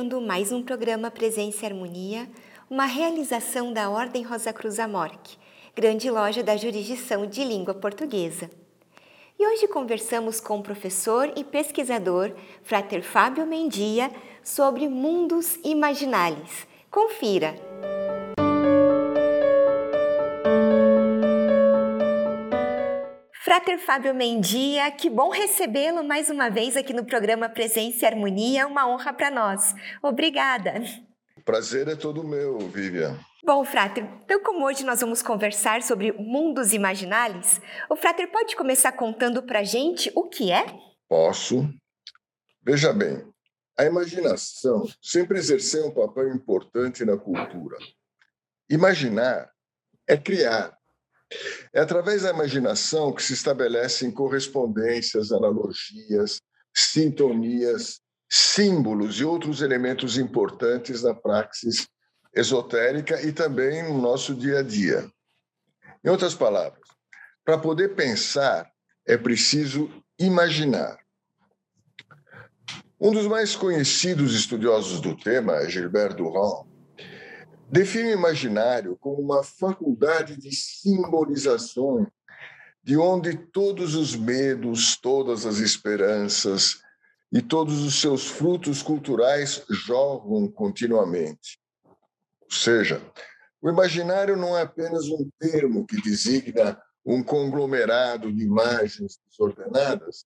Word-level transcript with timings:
iniciando 0.00 0.20
mais 0.20 0.50
um 0.50 0.62
programa 0.62 1.10
Presença 1.10 1.62
e 1.62 1.66
Harmonia, 1.66 2.26
uma 2.70 2.86
realização 2.86 3.70
da 3.70 3.90
Ordem 3.90 4.22
Rosa 4.22 4.50
Cruz 4.50 4.78
Amorque, 4.78 5.36
grande 5.76 6.10
loja 6.10 6.42
da 6.42 6.56
jurisdição 6.56 7.26
de 7.26 7.44
língua 7.44 7.74
portuguesa. 7.74 8.50
E 9.38 9.46
hoje 9.46 9.68
conversamos 9.68 10.40
com 10.40 10.58
o 10.58 10.62
professor 10.62 11.30
e 11.36 11.44
pesquisador 11.44 12.32
Frater 12.62 13.02
Fábio 13.02 13.46
Mendia 13.46 14.10
sobre 14.42 14.88
mundos 14.88 15.58
imaginários. 15.62 16.66
Confira! 16.90 17.69
Frater 23.50 23.80
Fábio 23.80 24.14
Mendia, 24.14 24.88
que 24.92 25.10
bom 25.10 25.28
recebê-lo 25.28 26.04
mais 26.04 26.30
uma 26.30 26.48
vez 26.48 26.76
aqui 26.76 26.92
no 26.92 27.04
programa 27.04 27.48
Presença 27.48 28.04
e 28.04 28.06
Harmonia, 28.06 28.64
uma 28.64 28.88
honra 28.88 29.12
para 29.12 29.28
nós. 29.28 29.74
Obrigada. 30.00 30.74
O 31.36 31.42
prazer 31.42 31.88
é 31.88 31.96
todo 31.96 32.22
meu, 32.22 32.60
Vivian. 32.68 33.18
Bom, 33.44 33.64
Frater, 33.64 34.04
então 34.22 34.40
como 34.40 34.64
hoje 34.64 34.84
nós 34.84 35.00
vamos 35.00 35.20
conversar 35.20 35.82
sobre 35.82 36.12
mundos 36.12 36.72
imaginários, 36.72 37.60
o 37.90 37.96
Frater 37.96 38.30
pode 38.30 38.54
começar 38.54 38.92
contando 38.92 39.42
para 39.42 39.58
a 39.58 39.64
gente 39.64 40.12
o 40.14 40.28
que 40.28 40.52
é? 40.52 40.64
Posso. 41.08 41.68
Veja 42.62 42.92
bem, 42.92 43.26
a 43.76 43.84
imaginação 43.84 44.86
sempre 45.02 45.38
exerceu 45.38 45.88
um 45.88 45.90
papel 45.92 46.32
importante 46.32 47.04
na 47.04 47.16
cultura. 47.16 47.78
Imaginar 48.70 49.50
é 50.06 50.16
criar, 50.16 50.78
é 51.72 51.80
através 51.80 52.22
da 52.22 52.30
imaginação 52.30 53.12
que 53.12 53.22
se 53.22 53.32
estabelecem 53.32 54.10
correspondências, 54.10 55.32
analogias, 55.32 56.40
sintonias, 56.74 58.00
símbolos 58.28 59.16
e 59.20 59.24
outros 59.24 59.60
elementos 59.60 60.16
importantes 60.16 61.02
na 61.02 61.14
praxis 61.14 61.88
esotérica 62.34 63.20
e 63.22 63.32
também 63.32 63.82
no 63.82 64.00
nosso 64.00 64.34
dia 64.34 64.60
a 64.60 64.62
dia. 64.62 65.10
Em 66.04 66.08
outras 66.08 66.34
palavras, 66.34 66.88
para 67.44 67.58
poder 67.58 67.94
pensar, 67.94 68.70
é 69.06 69.16
preciso 69.16 69.90
imaginar. 70.18 70.98
Um 73.00 73.10
dos 73.10 73.26
mais 73.26 73.56
conhecidos 73.56 74.34
estudiosos 74.34 75.00
do 75.00 75.16
tema, 75.16 75.68
Gilbert 75.68 76.14
Durand, 76.14 76.69
Define 77.72 78.08
o 78.08 78.18
imaginário 78.18 78.96
como 78.96 79.22
uma 79.22 79.44
faculdade 79.44 80.36
de 80.36 80.52
simbolização, 80.52 82.04
de 82.82 82.96
onde 82.96 83.36
todos 83.36 83.94
os 83.94 84.16
medos, 84.16 84.96
todas 84.96 85.46
as 85.46 85.58
esperanças 85.58 86.80
e 87.32 87.40
todos 87.40 87.84
os 87.84 88.00
seus 88.00 88.26
frutos 88.26 88.82
culturais 88.82 89.62
jorram 89.70 90.48
continuamente. 90.48 91.60
Ou 92.40 92.50
seja, 92.50 93.00
o 93.62 93.70
imaginário 93.70 94.36
não 94.36 94.58
é 94.58 94.62
apenas 94.62 95.06
um 95.06 95.30
termo 95.38 95.86
que 95.86 96.02
designa 96.02 96.76
um 97.06 97.22
conglomerado 97.22 98.32
de 98.32 98.42
imagens 98.42 99.20
desordenadas, 99.28 100.24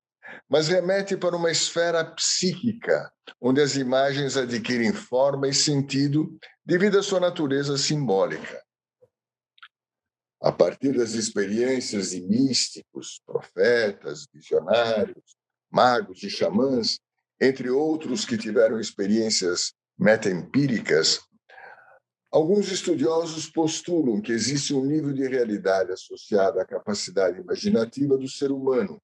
mas 0.48 0.68
remete 0.68 1.14
para 1.14 1.36
uma 1.36 1.50
esfera 1.50 2.02
psíquica, 2.02 3.12
onde 3.38 3.60
as 3.60 3.76
imagens 3.76 4.34
adquirem 4.38 4.94
forma 4.94 5.46
e 5.46 5.52
sentido 5.52 6.38
devido 6.64 6.98
à 6.98 7.02
sua 7.02 7.20
natureza 7.20 7.76
simbólica. 7.76 8.62
A 10.40 10.50
partir 10.50 10.96
das 10.96 11.12
experiências 11.14 12.10
de 12.10 12.20
místicos, 12.20 13.20
profetas, 13.26 14.26
visionários, 14.32 15.36
magos 15.70 16.22
e 16.22 16.30
xamãs, 16.30 16.98
entre 17.40 17.70
outros 17.70 18.24
que 18.24 18.38
tiveram 18.38 18.78
experiências 18.78 19.74
metaempíricas, 19.98 21.20
alguns 22.30 22.70
estudiosos 22.70 23.48
postulam 23.48 24.20
que 24.20 24.32
existe 24.32 24.74
um 24.74 24.84
nível 24.84 25.12
de 25.12 25.26
realidade 25.26 25.92
associado 25.92 26.60
à 26.60 26.64
capacidade 26.64 27.40
imaginativa 27.40 28.16
do 28.16 28.28
ser 28.28 28.50
humano, 28.50 29.00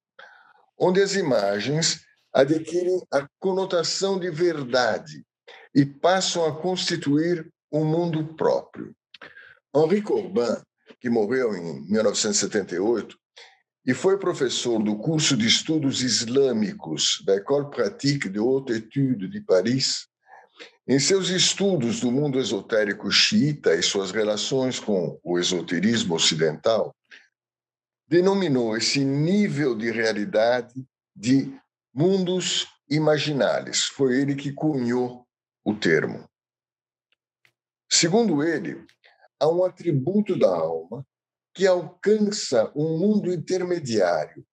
onde 0.77 1.01
as 1.01 1.15
imagens 1.15 2.05
adquirem 2.33 3.01
a 3.11 3.27
conotação 3.39 4.19
de 4.19 4.29
verdade 4.29 5.25
e 5.73 5.85
passam 5.85 6.45
a 6.45 6.55
constituir 6.55 7.51
um 7.71 7.85
mundo 7.85 8.33
próprio. 8.35 8.93
Henri 9.73 10.01
Corbin, 10.01 10.61
que 10.99 11.09
morreu 11.09 11.55
em 11.55 11.81
1978 11.89 13.17
e 13.85 13.93
foi 13.93 14.19
professor 14.19 14.81
do 14.81 14.97
curso 14.97 15.35
de 15.35 15.47
estudos 15.47 16.01
islâmicos 16.01 17.23
da 17.25 17.35
École 17.35 17.69
Pratique 17.71 18.29
de 18.29 18.37
Haute 18.37 18.73
Étude 18.73 19.27
de 19.27 19.41
Paris, 19.41 20.07
em 20.87 20.99
seus 20.99 21.29
estudos 21.29 21.99
do 21.99 22.11
mundo 22.11 22.39
esotérico 22.39 23.09
xiita 23.09 23.73
e 23.73 23.81
suas 23.81 24.11
relações 24.11 24.79
com 24.79 25.19
o 25.23 25.39
esoterismo 25.39 26.15
ocidental, 26.15 26.93
denominou 28.07 28.75
esse 28.75 28.99
nível 29.03 29.75
de 29.75 29.89
realidade 29.89 30.73
de 31.15 31.51
mundos 31.93 32.67
imaginários. 32.89 33.85
Foi 33.85 34.19
ele 34.19 34.35
que 34.35 34.51
cunhou 34.51 35.25
o 35.63 35.73
termo. 35.75 36.27
Segundo 37.91 38.43
ele, 38.43 38.85
há 39.39 39.47
um 39.49 39.63
atributo 39.63 40.37
da 40.37 40.47
alma 40.47 41.05
que 41.53 41.67
alcança 41.67 42.71
um 42.75 42.97
mundo 42.97 43.33
intermediário, 43.33 44.45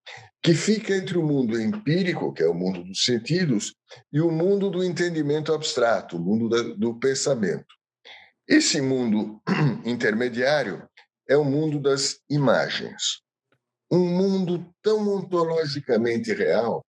que 0.42 0.52
fica 0.54 0.96
entre 0.96 1.16
o 1.16 1.22
mundo 1.22 1.60
empírico, 1.60 2.32
que 2.32 2.42
é 2.42 2.48
o 2.48 2.54
mundo 2.54 2.82
dos 2.82 3.04
sentidos, 3.04 3.74
e 4.12 4.20
o 4.20 4.30
mundo 4.30 4.70
do 4.70 4.82
entendimento 4.82 5.52
abstrato, 5.52 6.16
o 6.16 6.20
mundo 6.20 6.48
do 6.74 6.98
pensamento. 6.98 7.66
Esse 8.48 8.80
mundo 8.80 9.40
intermediário 9.84 10.88
é 11.28 11.36
o 11.36 11.44
mundo 11.44 11.80
das 11.80 12.20
imagens 12.28 13.22
um 13.90 14.06
mundo 14.06 14.66
tão 14.82 15.08
ontologicamente 15.08 16.32
real 16.32 16.84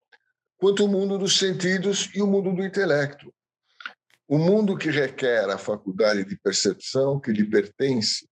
quanto 0.57 0.85
o 0.85 0.87
mundo 0.87 1.17
dos 1.17 1.37
sentidos 1.37 2.09
e 2.15 2.21
o 2.21 2.27
mundo 2.27 2.53
do 2.53 2.63
intelecto. 2.63 3.33
O 4.27 4.37
mundo 4.39 4.77
que 4.77 4.89
requer 4.89 5.49
a 5.49 5.57
faculdade 5.57 6.25
de 6.25 6.35
percepção 6.37 7.19
que 7.19 7.31
lhe 7.31 7.45
pertence, 7.45 8.27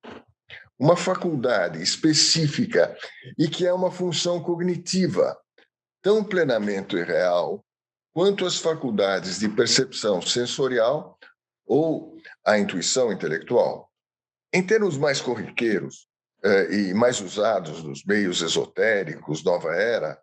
uma 0.78 0.98
faculdade 0.98 1.82
específica 1.82 2.98
e 3.38 3.48
que 3.48 3.66
é 3.66 3.72
uma 3.72 3.92
função 3.92 4.42
cognitiva, 4.42 5.38
tão 6.02 6.24
plenamente 6.24 6.96
real 7.04 7.64
quanto 8.12 8.46
as 8.46 8.58
faculdades 8.58 9.40
de 9.40 9.48
percepção 9.50 10.22
sensorial 10.22 11.18
ou 11.66 12.18
a 12.46 12.58
intuição 12.58 13.12
intelectual. 13.12 13.90
Em 14.52 14.66
termos 14.66 14.98
mais 14.98 15.22
corriqueiros, 15.22 16.08
eh, 16.44 16.74
e 16.74 16.94
mais 16.94 17.22
usados 17.22 17.84
nos 17.84 18.04
meios 18.04 18.42
esotéricos, 18.42 19.44
nova 19.44 19.74
era, 19.76 20.20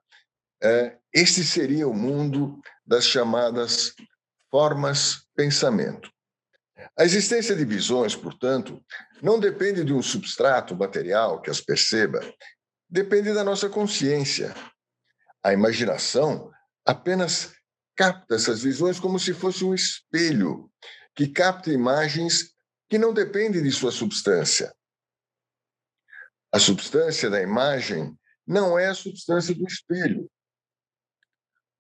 eh, 0.62 0.96
este 1.12 1.42
seria 1.42 1.88
o 1.88 1.94
mundo 1.94 2.60
das 2.86 3.06
chamadas 3.06 3.94
formas 4.50 5.26
pensamento. 5.34 6.10
A 6.98 7.04
existência 7.04 7.54
de 7.54 7.64
visões, 7.64 8.16
portanto, 8.16 8.82
não 9.22 9.38
depende 9.38 9.84
de 9.84 9.92
um 9.92 10.02
substrato 10.02 10.74
material 10.74 11.40
que 11.40 11.50
as 11.50 11.60
perceba, 11.60 12.20
depende 12.88 13.32
da 13.32 13.44
nossa 13.44 13.68
consciência. 13.68 14.54
A 15.42 15.52
imaginação 15.52 16.50
apenas 16.84 17.52
capta 17.94 18.34
essas 18.34 18.62
visões 18.62 18.98
como 18.98 19.18
se 19.18 19.34
fosse 19.34 19.64
um 19.64 19.74
espelho 19.74 20.70
que 21.14 21.28
capta 21.28 21.70
imagens 21.70 22.52
que 22.88 22.98
não 22.98 23.12
dependem 23.12 23.62
de 23.62 23.70
sua 23.70 23.92
substância, 23.92 24.74
a 26.52 26.58
substância 26.58 27.30
da 27.30 27.40
imagem 27.40 28.18
não 28.44 28.76
é 28.76 28.88
a 28.88 28.94
substância 28.94 29.54
do 29.54 29.64
espelho. 29.64 30.28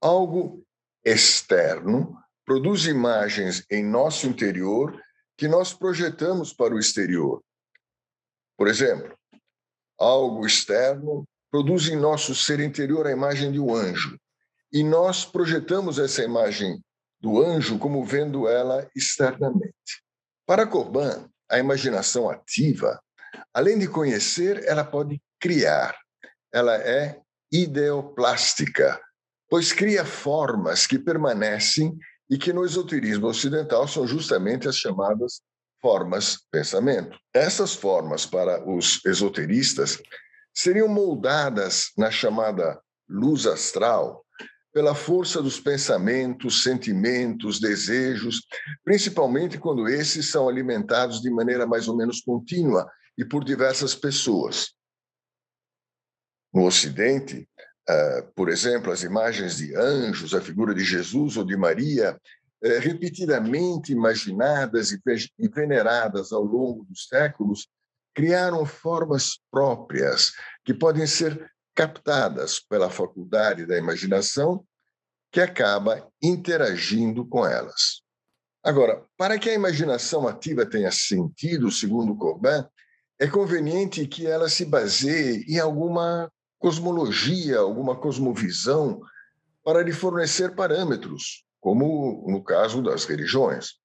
Algo 0.00 0.64
externo 1.04 2.16
produz 2.44 2.86
imagens 2.86 3.64
em 3.70 3.84
nosso 3.84 4.26
interior 4.26 5.00
que 5.36 5.48
nós 5.48 5.72
projetamos 5.72 6.52
para 6.52 6.74
o 6.74 6.78
exterior. 6.78 7.42
Por 8.56 8.68
exemplo, 8.68 9.16
algo 9.98 10.46
externo 10.46 11.24
produz 11.50 11.88
em 11.88 11.96
nosso 11.96 12.34
ser 12.34 12.60
interior 12.60 13.06
a 13.06 13.12
imagem 13.12 13.50
de 13.50 13.58
um 13.58 13.74
anjo, 13.74 14.18
e 14.72 14.84
nós 14.84 15.24
projetamos 15.24 15.98
essa 15.98 16.22
imagem 16.22 16.82
do 17.20 17.42
anjo 17.42 17.78
como 17.78 18.04
vendo 18.04 18.48
ela 18.48 18.88
externamente. 18.94 20.02
Para 20.46 20.66
Corbin, 20.66 21.28
a 21.50 21.58
imaginação 21.58 22.30
ativa 22.30 23.00
Além 23.52 23.78
de 23.78 23.88
conhecer, 23.88 24.64
ela 24.64 24.84
pode 24.84 25.20
criar. 25.38 25.96
Ela 26.52 26.76
é 26.76 27.20
ideoplástica, 27.50 29.00
pois 29.48 29.72
cria 29.72 30.04
formas 30.04 30.86
que 30.86 30.98
permanecem 30.98 31.96
e 32.30 32.38
que 32.38 32.52
no 32.52 32.64
esoterismo 32.64 33.26
ocidental 33.26 33.88
são 33.88 34.06
justamente 34.06 34.68
as 34.68 34.76
chamadas 34.76 35.42
formas 35.82 36.38
pensamento. 36.50 37.18
Essas 37.34 37.74
formas 37.74 38.24
para 38.24 38.64
os 38.70 39.04
esoteristas 39.04 40.00
seriam 40.54 40.86
moldadas 40.86 41.90
na 41.96 42.10
chamada 42.10 42.80
luz 43.08 43.46
astral, 43.46 44.24
pela 44.72 44.94
força 44.94 45.42
dos 45.42 45.58
pensamentos, 45.58 46.62
sentimentos, 46.62 47.58
desejos, 47.58 48.42
principalmente 48.84 49.58
quando 49.58 49.88
esses 49.88 50.30
são 50.30 50.48
alimentados 50.48 51.20
de 51.20 51.28
maneira 51.28 51.66
mais 51.66 51.88
ou 51.88 51.96
menos 51.96 52.20
contínua 52.20 52.88
e 53.18 53.24
por 53.24 53.42
diversas 53.42 53.94
pessoas. 53.94 54.72
No 56.52 56.66
Ocidente, 56.66 57.48
por 58.34 58.48
exemplo, 58.48 58.92
as 58.92 59.02
imagens 59.02 59.56
de 59.56 59.74
anjos, 59.74 60.34
a 60.34 60.40
figura 60.40 60.74
de 60.74 60.84
Jesus 60.84 61.36
ou 61.36 61.44
de 61.44 61.56
Maria, 61.56 62.18
eh, 62.62 62.78
repetidamente 62.78 63.92
imaginadas 63.92 64.92
e 64.92 65.48
veneradas 65.48 66.32
ao 66.32 66.42
longo 66.42 66.84
dos 66.84 67.08
séculos, 67.08 67.66
criaram 68.14 68.66
formas 68.66 69.40
próprias 69.50 70.32
que 70.64 70.74
podem 70.74 71.06
ser 71.06 71.50
captadas 71.74 72.60
pela 72.60 72.90
faculdade 72.90 73.64
da 73.64 73.78
imaginação, 73.78 74.64
que 75.32 75.40
acaba 75.40 76.06
interagindo 76.22 77.24
com 77.24 77.46
elas. 77.46 78.02
Agora, 78.62 79.06
para 79.16 79.38
que 79.38 79.48
a 79.48 79.54
imaginação 79.54 80.28
ativa 80.28 80.66
tenha 80.66 80.92
sentido, 80.92 81.70
segundo 81.70 82.16
Corbin, 82.16 82.66
é 83.18 83.26
conveniente 83.26 84.06
que 84.06 84.26
ela 84.26 84.48
se 84.48 84.66
baseie 84.66 85.44
em 85.48 85.58
alguma 85.58 86.30
cosmologia, 86.60 87.58
alguma 87.58 87.96
cosmovisão, 87.96 89.00
para 89.64 89.82
lhe 89.82 89.92
fornecer 89.92 90.54
parâmetros, 90.54 91.44
como 91.58 92.24
no 92.30 92.44
caso 92.44 92.82
das 92.82 93.04
religiões. 93.04 93.80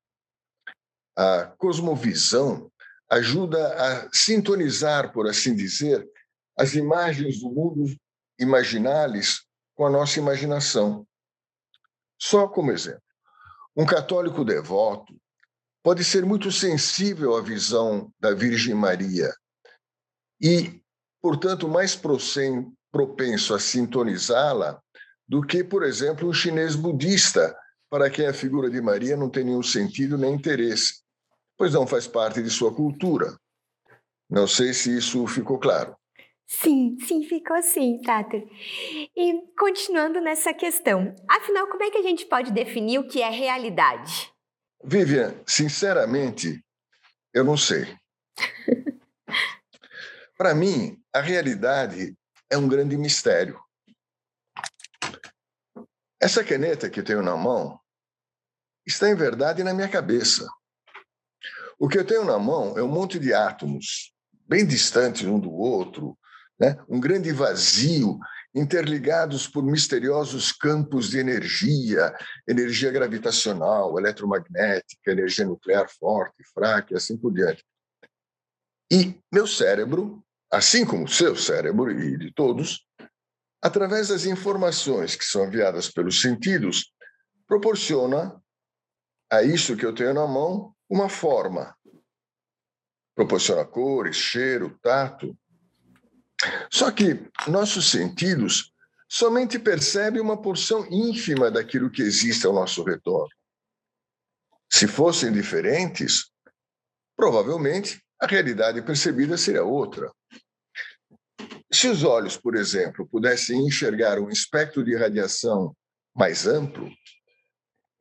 A 1.17 1.45
cosmovisão 1.57 2.69
ajuda 3.09 3.73
a 3.73 4.09
sintonizar, 4.13 5.13
por 5.13 5.27
assim 5.27 5.55
dizer, 5.55 6.07
as 6.57 6.75
imagens 6.75 7.39
do 7.39 7.49
mundo 7.49 7.85
imaginários 8.37 9.45
com 9.73 9.85
a 9.85 9.89
nossa 9.89 10.19
imaginação. 10.19 11.07
Só 12.19 12.47
como 12.47 12.71
exemplo, 12.71 13.01
um 13.75 13.85
católico 13.85 14.43
devoto 14.43 15.15
pode 15.81 16.03
ser 16.03 16.25
muito 16.25 16.51
sensível 16.51 17.35
à 17.37 17.41
visão 17.41 18.11
da 18.19 18.33
Virgem 18.33 18.73
Maria 18.73 19.33
e, 20.41 20.81
portanto, 21.25 21.67
mais 21.67 21.99
propenso 22.91 23.55
a 23.55 23.59
sintonizá-la 23.59 24.79
do 25.27 25.41
que, 25.41 25.63
por 25.63 25.81
exemplo, 25.81 26.29
um 26.29 26.33
chinês 26.33 26.75
budista, 26.75 27.57
para 27.89 28.11
quem 28.11 28.27
a 28.27 28.33
figura 28.33 28.69
de 28.69 28.79
Maria 28.79 29.17
não 29.17 29.27
tem 29.27 29.43
nenhum 29.43 29.63
sentido 29.63 30.19
nem 30.19 30.35
interesse, 30.35 31.01
pois 31.57 31.73
não 31.73 31.87
faz 31.87 32.05
parte 32.05 32.43
de 32.43 32.49
sua 32.51 32.71
cultura. 32.71 33.35
Não 34.29 34.45
sei 34.47 34.71
se 34.71 34.95
isso 34.95 35.25
ficou 35.25 35.57
claro. 35.57 35.95
Sim, 36.45 36.95
sim, 37.07 37.23
ficou 37.23 37.57
assim, 37.57 37.99
Tater. 38.03 38.47
E 39.17 39.41
continuando 39.57 40.21
nessa 40.21 40.53
questão, 40.53 41.15
afinal, 41.27 41.65
como 41.69 41.81
é 41.81 41.89
que 41.89 41.97
a 41.97 42.03
gente 42.03 42.27
pode 42.27 42.51
definir 42.51 42.99
o 42.99 43.07
que 43.07 43.23
é 43.23 43.31
realidade? 43.31 44.31
Vivian, 44.83 45.33
sinceramente, 45.47 46.63
eu 47.33 47.43
não 47.43 47.57
sei. 47.57 47.87
Para 50.37 50.53
mim, 50.53 51.01
a 51.13 51.21
realidade 51.21 52.15
é 52.49 52.57
um 52.57 52.67
grande 52.67 52.97
mistério. 52.97 53.59
Essa 56.21 56.43
caneta 56.43 56.89
que 56.89 56.99
eu 56.99 57.03
tenho 57.03 57.21
na 57.21 57.37
mão 57.37 57.79
está, 58.85 59.09
em 59.09 59.15
verdade, 59.15 59.63
na 59.63 59.73
minha 59.73 59.87
cabeça. 59.87 60.47
O 61.79 61.87
que 61.87 61.97
eu 61.97 62.05
tenho 62.05 62.25
na 62.25 62.37
mão 62.37 62.77
é 62.77 62.83
um 62.83 62.87
monte 62.87 63.19
de 63.19 63.33
átomos, 63.33 64.13
bem 64.47 64.65
distantes 64.65 65.23
um 65.23 65.39
do 65.39 65.51
outro, 65.51 66.17
né? 66.59 66.77
um 66.89 66.99
grande 66.99 67.31
vazio, 67.31 68.17
interligados 68.53 69.47
por 69.47 69.63
misteriosos 69.63 70.51
campos 70.51 71.09
de 71.09 71.19
energia, 71.19 72.15
energia 72.47 72.89
gravitacional, 72.89 73.99
eletromagnética, 73.99 75.11
energia 75.11 75.45
nuclear 75.45 75.89
forte, 75.99 76.43
fraca 76.53 76.93
e 76.93 76.97
assim 76.97 77.17
por 77.17 77.33
diante. 77.33 77.65
E 78.91 79.19
meu 79.31 79.47
cérebro, 79.47 80.23
assim 80.51 80.85
como 80.85 81.05
o 81.05 81.09
seu 81.09 81.35
cérebro 81.35 81.91
e 81.91 82.17
de 82.17 82.31
todos, 82.33 82.85
através 83.61 84.09
das 84.09 84.25
informações 84.25 85.15
que 85.15 85.25
são 85.25 85.45
enviadas 85.45 85.89
pelos 85.89 86.21
sentidos, 86.21 86.93
proporciona 87.47 88.41
a 89.31 89.41
isso 89.41 89.75
que 89.75 89.85
eu 89.85 89.93
tenho 89.93 90.13
na 90.13 90.27
mão 90.27 90.75
uma 90.89 91.09
forma. 91.09 91.75
Proporciona 93.15 93.65
cores, 93.65 94.15
cheiro, 94.15 94.77
tato, 94.81 95.35
só 96.71 96.91
que 96.91 97.29
nossos 97.47 97.89
sentidos 97.89 98.71
somente 99.09 99.57
percebem 99.57 100.21
uma 100.21 100.41
porção 100.41 100.85
ínfima 100.91 101.49
daquilo 101.49 101.89
que 101.89 102.01
existe 102.01 102.45
ao 102.45 102.53
nosso 102.53 102.83
redor. 102.83 103.27
Se 104.71 104.87
fossem 104.87 105.31
diferentes, 105.31 106.31
provavelmente 107.15 108.03
a 108.21 108.27
realidade 108.27 108.81
percebida 108.81 109.37
seria 109.37 109.63
outra. 109.63 110.11
Se 111.71 111.87
os 111.87 112.03
olhos, 112.03 112.37
por 112.37 112.55
exemplo, 112.55 113.07
pudessem 113.07 113.65
enxergar 113.65 114.19
um 114.19 114.29
espectro 114.29 114.83
de 114.83 114.95
radiação 114.95 115.75
mais 116.15 116.47
amplo, 116.47 116.89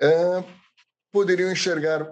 é, 0.01 0.45
poderiam 1.13 1.51
enxergar, 1.51 2.07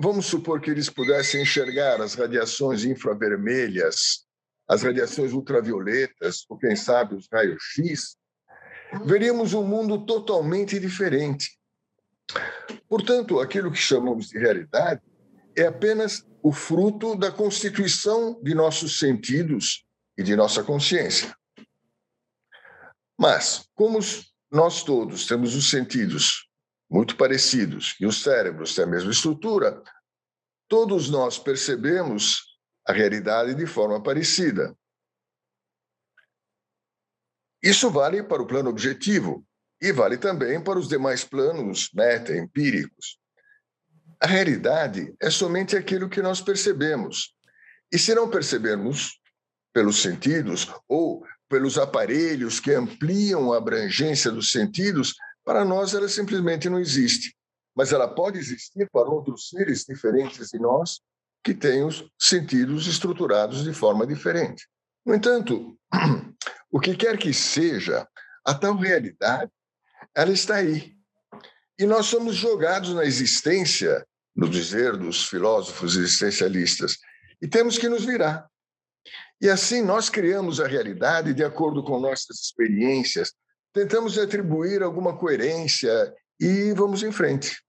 vamos 0.00 0.26
supor 0.26 0.60
que 0.60 0.70
eles 0.70 0.90
pudessem 0.90 1.42
enxergar 1.42 2.00
as 2.00 2.14
radiações 2.14 2.84
infravermelhas 2.84 4.26
as 4.68 4.82
radiações 4.82 5.32
ultravioletas, 5.32 6.44
ou 6.48 6.58
quem 6.58 6.74
sabe 6.74 7.14
os 7.14 7.28
raios-x, 7.32 8.16
veríamos 9.04 9.54
um 9.54 9.64
mundo 9.64 10.04
totalmente 10.04 10.80
diferente. 10.80 11.56
Portanto, 12.88 13.40
aquilo 13.40 13.70
que 13.70 13.78
chamamos 13.78 14.28
de 14.28 14.38
realidade 14.38 15.00
é 15.56 15.66
apenas 15.66 16.26
o 16.46 16.52
fruto 16.52 17.16
da 17.16 17.32
constituição 17.32 18.40
de 18.40 18.54
nossos 18.54 19.00
sentidos 19.00 19.84
e 20.16 20.22
de 20.22 20.36
nossa 20.36 20.62
consciência. 20.62 21.36
Mas, 23.18 23.68
como 23.74 23.98
nós 24.48 24.84
todos 24.84 25.26
temos 25.26 25.56
os 25.56 25.68
sentidos 25.68 26.48
muito 26.88 27.16
parecidos 27.16 27.96
e 28.00 28.06
os 28.06 28.22
cérebros 28.22 28.76
têm 28.76 28.84
a 28.84 28.86
mesma 28.86 29.10
estrutura, 29.10 29.82
todos 30.68 31.10
nós 31.10 31.36
percebemos 31.36 32.56
a 32.86 32.92
realidade 32.92 33.52
de 33.52 33.66
forma 33.66 34.00
parecida. 34.00 34.72
Isso 37.60 37.90
vale 37.90 38.22
para 38.22 38.40
o 38.40 38.46
plano 38.46 38.70
objetivo 38.70 39.44
e 39.82 39.90
vale 39.90 40.16
também 40.16 40.62
para 40.62 40.78
os 40.78 40.86
demais 40.86 41.24
planos 41.24 41.90
meta-empíricos. 41.92 43.18
A 44.20 44.26
realidade 44.26 45.14
é 45.20 45.30
somente 45.30 45.76
aquilo 45.76 46.08
que 46.08 46.22
nós 46.22 46.40
percebemos. 46.40 47.34
E 47.92 47.98
se 47.98 48.14
não 48.14 48.30
percebermos 48.30 49.20
pelos 49.72 50.00
sentidos 50.00 50.68
ou 50.88 51.22
pelos 51.48 51.78
aparelhos 51.78 52.58
que 52.58 52.72
ampliam 52.72 53.52
a 53.52 53.58
abrangência 53.58 54.30
dos 54.30 54.50
sentidos, 54.50 55.14
para 55.44 55.64
nós 55.64 55.94
ela 55.94 56.08
simplesmente 56.08 56.68
não 56.68 56.78
existe. 56.78 57.36
Mas 57.74 57.92
ela 57.92 58.08
pode 58.08 58.38
existir 58.38 58.88
para 58.90 59.08
outros 59.08 59.50
seres 59.50 59.84
diferentes 59.84 60.48
de 60.48 60.58
nós 60.58 61.00
que 61.44 61.54
têm 61.54 61.84
os 61.84 62.04
sentidos 62.18 62.86
estruturados 62.86 63.62
de 63.62 63.72
forma 63.72 64.06
diferente. 64.06 64.66
No 65.04 65.14
entanto, 65.14 65.78
o 66.72 66.80
que 66.80 66.96
quer 66.96 67.16
que 67.16 67.32
seja, 67.32 68.08
a 68.44 68.54
tal 68.54 68.76
realidade, 68.76 69.52
ela 70.14 70.32
está 70.32 70.56
aí. 70.56 70.95
E 71.78 71.84
nós 71.84 72.06
somos 72.06 72.34
jogados 72.34 72.94
na 72.94 73.04
existência, 73.04 74.06
no 74.34 74.48
dizer 74.48 74.96
dos 74.96 75.28
filósofos 75.28 75.96
existencialistas, 75.96 76.98
e 77.40 77.46
temos 77.46 77.76
que 77.76 77.88
nos 77.88 78.04
virar. 78.04 78.48
E 79.40 79.48
assim 79.48 79.82
nós 79.82 80.08
criamos 80.08 80.60
a 80.60 80.66
realidade 80.66 81.34
de 81.34 81.44
acordo 81.44 81.82
com 81.84 82.00
nossas 82.00 82.38
experiências, 82.40 83.32
tentamos 83.72 84.18
atribuir 84.18 84.82
alguma 84.82 85.16
coerência 85.16 86.14
e 86.40 86.72
vamos 86.72 87.02
em 87.02 87.12
frente. 87.12 87.62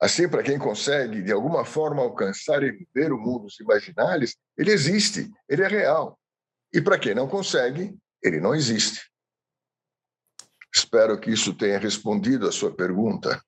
Assim, 0.00 0.28
para 0.28 0.42
quem 0.42 0.58
consegue, 0.58 1.22
de 1.22 1.30
alguma 1.30 1.64
forma, 1.64 2.02
alcançar 2.02 2.62
e 2.62 2.72
viver 2.72 3.12
o 3.12 3.18
mundo 3.18 3.44
dos 3.44 3.60
imaginários, 3.60 4.34
ele 4.56 4.72
existe, 4.72 5.30
ele 5.48 5.62
é 5.62 5.68
real. 5.68 6.18
E 6.72 6.80
para 6.80 6.98
quem 6.98 7.14
não 7.14 7.28
consegue, 7.28 7.96
ele 8.22 8.40
não 8.40 8.54
existe. 8.54 9.11
Espero 10.74 11.20
que 11.20 11.30
isso 11.30 11.54
tenha 11.54 11.78
respondido 11.78 12.48
a 12.48 12.52
sua 12.52 12.74
pergunta. 12.74 13.42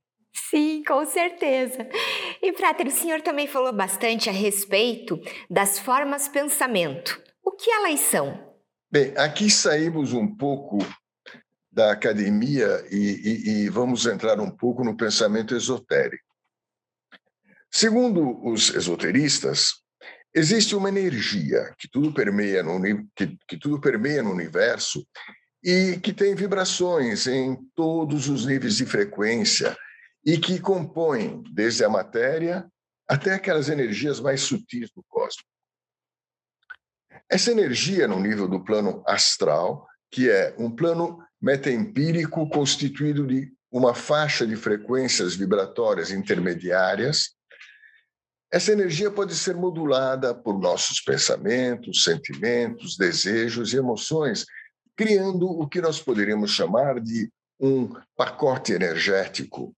Sim, 0.50 0.82
com 0.86 1.04
certeza. 1.06 1.88
E, 2.42 2.52
Prater, 2.52 2.86
o 2.86 2.90
senhor 2.90 3.22
também 3.22 3.46
falou 3.46 3.72
bastante 3.72 4.28
a 4.28 4.32
respeito 4.32 5.20
das 5.48 5.78
formas 5.78 6.28
pensamento. 6.28 7.22
O 7.42 7.52
que 7.52 7.70
elas 7.70 8.00
são? 8.00 8.54
Bem, 8.90 9.14
aqui 9.16 9.50
saímos 9.50 10.12
um 10.12 10.26
pouco 10.26 10.78
da 11.72 11.90
academia 11.90 12.84
e, 12.90 12.96
e, 12.96 13.50
e 13.64 13.68
vamos 13.68 14.06
entrar 14.06 14.38
um 14.40 14.50
pouco 14.50 14.84
no 14.84 14.96
pensamento 14.96 15.54
esotérico. 15.54 16.22
Segundo 17.70 18.44
os 18.46 18.72
esoteristas, 18.72 19.82
existe 20.32 20.76
uma 20.76 20.88
energia 20.88 21.74
que 21.76 21.88
tudo 21.88 22.14
permeia 22.14 22.62
no, 22.62 22.80
que, 23.16 23.36
que 23.48 23.58
tudo 23.58 23.80
permeia 23.80 24.22
no 24.22 24.30
universo 24.30 25.04
e 25.64 25.98
que 25.98 26.12
tem 26.12 26.34
vibrações 26.34 27.26
em 27.26 27.56
todos 27.74 28.28
os 28.28 28.44
níveis 28.44 28.76
de 28.76 28.84
frequência 28.84 29.74
e 30.24 30.36
que 30.36 30.60
compõem 30.60 31.42
desde 31.54 31.82
a 31.82 31.88
matéria 31.88 32.70
até 33.08 33.32
aquelas 33.32 33.70
energias 33.70 34.20
mais 34.20 34.42
sutis 34.42 34.90
do 34.94 35.02
cosmos. 35.08 35.44
Essa 37.30 37.50
energia 37.50 38.06
no 38.06 38.20
nível 38.20 38.46
do 38.46 38.62
plano 38.62 39.02
astral, 39.06 39.86
que 40.10 40.30
é 40.30 40.54
um 40.58 40.70
plano 40.70 41.18
metaempírico 41.40 42.46
constituído 42.50 43.26
de 43.26 43.50
uma 43.72 43.94
faixa 43.94 44.46
de 44.46 44.56
frequências 44.56 45.34
vibratórias 45.34 46.10
intermediárias, 46.10 47.34
essa 48.52 48.70
energia 48.70 49.10
pode 49.10 49.34
ser 49.34 49.56
modulada 49.56 50.34
por 50.34 50.60
nossos 50.60 51.00
pensamentos, 51.00 52.04
sentimentos, 52.04 52.96
desejos 52.96 53.72
e 53.72 53.78
emoções, 53.78 54.44
criando 54.96 55.46
o 55.46 55.68
que 55.68 55.80
nós 55.80 56.00
poderíamos 56.00 56.50
chamar 56.50 57.00
de 57.00 57.30
um 57.60 57.88
pacote 58.16 58.72
energético, 58.72 59.74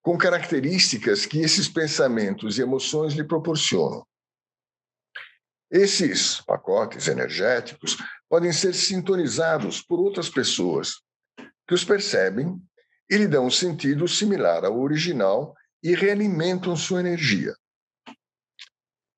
com 0.00 0.18
características 0.18 1.26
que 1.26 1.40
esses 1.40 1.68
pensamentos 1.68 2.58
e 2.58 2.62
emoções 2.62 3.14
lhe 3.14 3.24
proporcionam. 3.24 4.06
Esses 5.70 6.40
pacotes 6.40 7.08
energéticos 7.08 7.96
podem 8.28 8.52
ser 8.52 8.74
sintonizados 8.74 9.80
por 9.80 9.98
outras 10.00 10.28
pessoas 10.28 11.00
que 11.66 11.74
os 11.74 11.84
percebem 11.84 12.60
e 13.08 13.16
lhe 13.16 13.26
dão 13.26 13.46
um 13.46 13.50
sentido 13.50 14.06
similar 14.06 14.64
ao 14.64 14.78
original 14.78 15.54
e 15.82 15.94
realimentam 15.94 16.76
sua 16.76 17.00
energia. 17.00 17.54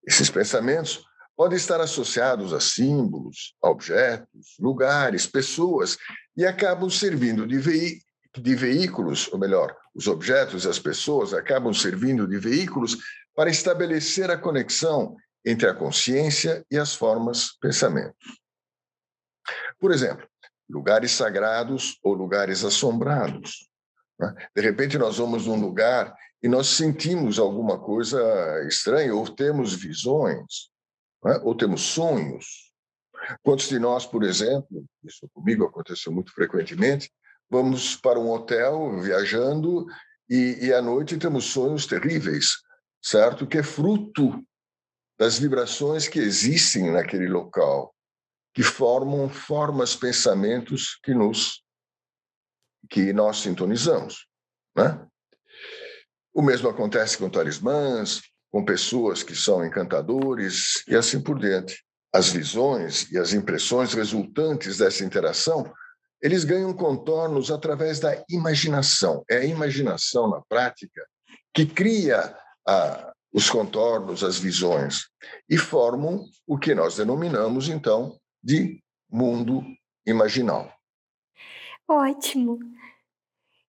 Esses 0.06 0.30
pensamentos 0.30 1.04
podem 1.36 1.56
estar 1.56 1.80
associados 1.80 2.52
a 2.52 2.60
símbolos, 2.60 3.54
objetos, 3.62 4.56
lugares, 4.58 5.26
pessoas 5.26 5.96
e 6.36 6.46
acabam 6.46 6.88
servindo 6.88 7.46
de, 7.46 7.58
veí 7.58 8.00
de 8.36 8.54
veículos, 8.54 9.32
ou 9.32 9.38
melhor, 9.38 9.76
os 9.94 10.06
objetos 10.06 10.64
e 10.64 10.68
as 10.68 10.78
pessoas 10.78 11.32
acabam 11.32 11.72
servindo 11.72 12.26
de 12.26 12.38
veículos 12.38 12.96
para 13.34 13.50
estabelecer 13.50 14.30
a 14.30 14.38
conexão 14.38 15.16
entre 15.44 15.68
a 15.68 15.74
consciência 15.74 16.64
e 16.70 16.78
as 16.78 16.94
formas 16.94 17.56
pensamentos. 17.60 18.40
Por 19.78 19.92
exemplo, 19.92 20.26
lugares 20.68 21.12
sagrados 21.12 21.98
ou 22.02 22.14
lugares 22.14 22.64
assombrados. 22.64 23.68
Né? 24.18 24.34
De 24.56 24.62
repente, 24.62 24.96
nós 24.96 25.18
vamos 25.18 25.46
num 25.46 25.60
lugar 25.60 26.14
e 26.42 26.48
nós 26.48 26.68
sentimos 26.68 27.38
alguma 27.38 27.78
coisa 27.78 28.18
estranha, 28.66 29.14
ou 29.14 29.28
temos 29.28 29.74
visões, 29.74 30.70
né? 31.24 31.40
ou 31.42 31.56
temos 31.56 31.80
sonhos. 31.82 32.72
Quantos 33.42 33.68
de 33.68 33.78
nós, 33.78 34.04
por 34.04 34.22
exemplo, 34.22 34.84
isso 35.02 35.28
comigo 35.32 35.64
aconteceu 35.64 36.12
muito 36.12 36.32
frequentemente, 36.32 37.10
vamos 37.48 37.96
para 37.96 38.18
um 38.18 38.30
hotel 38.30 39.00
viajando 39.00 39.86
e, 40.28 40.66
e 40.66 40.72
à 40.72 40.82
noite 40.82 41.16
temos 41.16 41.46
sonhos 41.46 41.86
terríveis, 41.86 42.52
certo? 43.02 43.46
Que 43.46 43.58
é 43.58 43.62
fruto 43.62 44.44
das 45.18 45.38
vibrações 45.38 46.08
que 46.08 46.18
existem 46.18 46.90
naquele 46.90 47.28
local, 47.28 47.94
que 48.52 48.62
formam 48.62 49.28
formas, 49.28 49.96
pensamentos 49.96 50.98
que 51.02 51.14
nos 51.14 51.62
que 52.90 53.14
nós 53.14 53.38
sintonizamos, 53.38 54.26
né? 54.76 55.06
O 56.34 56.42
mesmo 56.42 56.68
acontece 56.68 57.16
com 57.16 57.30
talismãs, 57.30 58.20
com 58.54 58.64
pessoas 58.64 59.24
que 59.24 59.34
são 59.34 59.66
encantadores 59.66 60.84
e 60.86 60.94
assim 60.94 61.20
por 61.20 61.40
diante. 61.40 61.84
As 62.14 62.28
visões 62.28 63.10
e 63.10 63.18
as 63.18 63.32
impressões 63.32 63.92
resultantes 63.92 64.78
dessa 64.78 65.04
interação, 65.04 65.74
eles 66.22 66.44
ganham 66.44 66.72
contornos 66.72 67.50
através 67.50 67.98
da 67.98 68.24
imaginação. 68.30 69.24
É 69.28 69.38
a 69.38 69.44
imaginação 69.44 70.30
na 70.30 70.40
prática 70.48 71.04
que 71.52 71.66
cria 71.66 72.32
a, 72.64 73.12
os 73.32 73.50
contornos, 73.50 74.22
as 74.22 74.38
visões 74.38 75.08
e 75.50 75.58
formam 75.58 76.24
o 76.46 76.56
que 76.56 76.76
nós 76.76 76.94
denominamos 76.94 77.68
então 77.68 78.16
de 78.40 78.80
mundo 79.10 79.64
imaginal. 80.06 80.72
Ótimo. 81.88 82.60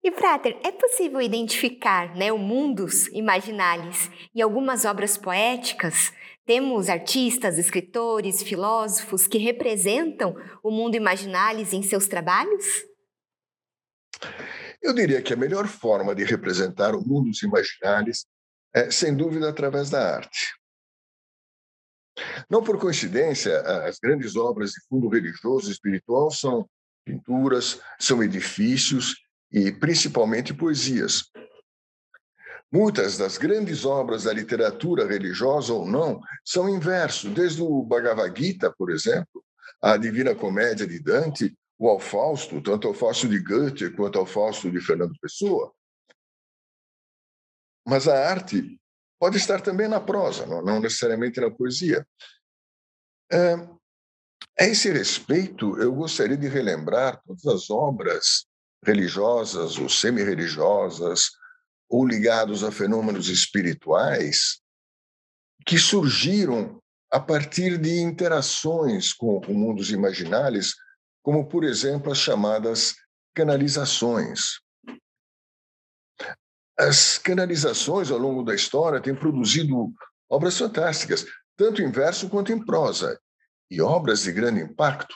E, 0.01 0.11
Frater, 0.13 0.57
é 0.63 0.71
possível 0.71 1.21
identificar 1.21 2.15
né, 2.15 2.31
o 2.31 2.37
mundus 2.37 3.07
imaginalis 3.07 4.09
em 4.33 4.41
algumas 4.41 4.85
obras 4.85 5.17
poéticas? 5.17 6.13
Temos 6.45 6.89
artistas, 6.89 7.57
escritores, 7.57 8.41
filósofos 8.41 9.27
que 9.27 9.37
representam 9.37 10.35
o 10.63 10.71
mundo 10.71 10.95
imaginalis 10.95 11.73
em 11.73 11.83
seus 11.83 12.07
trabalhos? 12.07 12.65
Eu 14.81 14.93
diria 14.93 15.21
que 15.21 15.33
a 15.33 15.37
melhor 15.37 15.67
forma 15.67 16.15
de 16.15 16.23
representar 16.23 16.95
o 16.95 17.05
mundo 17.05 17.29
imaginalis 17.43 18.25
é, 18.73 18.89
sem 18.89 19.15
dúvida, 19.15 19.49
através 19.49 19.89
da 19.89 20.15
arte. 20.15 20.55
Não 22.49 22.63
por 22.63 22.79
coincidência, 22.79 23.59
as 23.85 23.99
grandes 23.99 24.35
obras 24.35 24.71
de 24.71 24.81
fundo 24.87 25.09
religioso 25.09 25.69
e 25.69 25.73
espiritual 25.73 26.31
são 26.31 26.67
pinturas, 27.05 27.81
são 27.99 28.23
edifícios 28.23 29.15
e 29.51 29.71
principalmente 29.71 30.53
poesias. 30.53 31.23
Muitas 32.71 33.17
das 33.17 33.37
grandes 33.37 33.83
obras 33.83 34.23
da 34.23 34.33
literatura 34.33 35.07
religiosa 35.07 35.73
ou 35.73 35.87
não 35.87 36.21
são 36.45 36.69
em 36.69 36.79
verso, 36.79 37.29
desde 37.29 37.61
o 37.61 37.81
Bhagavad 37.81 38.39
Gita, 38.39 38.71
por 38.77 38.91
exemplo, 38.91 39.43
a 39.81 39.97
Divina 39.97 40.35
Comédia 40.35 40.85
de 40.85 40.99
Dante, 40.99 41.57
o 41.79 41.89
ao 41.89 41.99
Fausto, 41.99 42.61
tanto 42.61 42.87
ao 42.87 42.93
Fausto 42.93 43.27
de 43.27 43.39
Goethe 43.39 43.89
quanto 43.95 44.19
ao 44.19 44.25
Fausto 44.25 44.69
de 44.69 44.79
Fernando 44.81 45.17
Pessoa. 45.19 45.73
Mas 47.87 48.07
a 48.07 48.29
arte 48.29 48.79
pode 49.17 49.37
estar 49.37 49.61
também 49.61 49.87
na 49.87 49.99
prosa, 49.99 50.45
não 50.45 50.79
necessariamente 50.79 51.41
na 51.41 51.49
poesia. 51.49 52.07
A 53.31 54.65
esse 54.65 54.91
respeito, 54.91 55.81
eu 55.81 55.91
gostaria 55.93 56.37
de 56.37 56.47
relembrar 56.47 57.19
todas 57.25 57.45
as 57.47 57.69
obras 57.69 58.45
religiosas 58.83 59.77
ou 59.77 59.89
semi-religiosas 59.89 61.31
ou 61.89 62.05
ligados 62.05 62.63
a 62.63 62.71
fenômenos 62.71 63.27
espirituais 63.27 64.61
que 65.65 65.77
surgiram 65.77 66.81
a 67.11 67.19
partir 67.19 67.77
de 67.77 67.99
interações 67.99 69.13
com 69.13 69.39
o 69.39 69.53
mundo 69.53 69.83
imaginários, 69.91 70.75
como, 71.23 71.47
por 71.47 71.63
exemplo, 71.63 72.11
as 72.11 72.19
chamadas 72.19 72.95
canalizações. 73.33 74.59
As 76.77 77.17
canalizações, 77.17 78.09
ao 78.11 78.17
longo 78.17 78.43
da 78.43 78.55
história, 78.55 79.01
têm 79.01 79.15
produzido 79.15 79.91
obras 80.29 80.57
fantásticas, 80.57 81.25
tanto 81.57 81.81
em 81.81 81.91
verso 81.91 82.29
quanto 82.29 82.51
em 82.51 82.63
prosa, 82.63 83.19
e 83.69 83.81
obras 83.81 84.21
de 84.21 84.31
grande 84.31 84.61
impacto. 84.61 85.13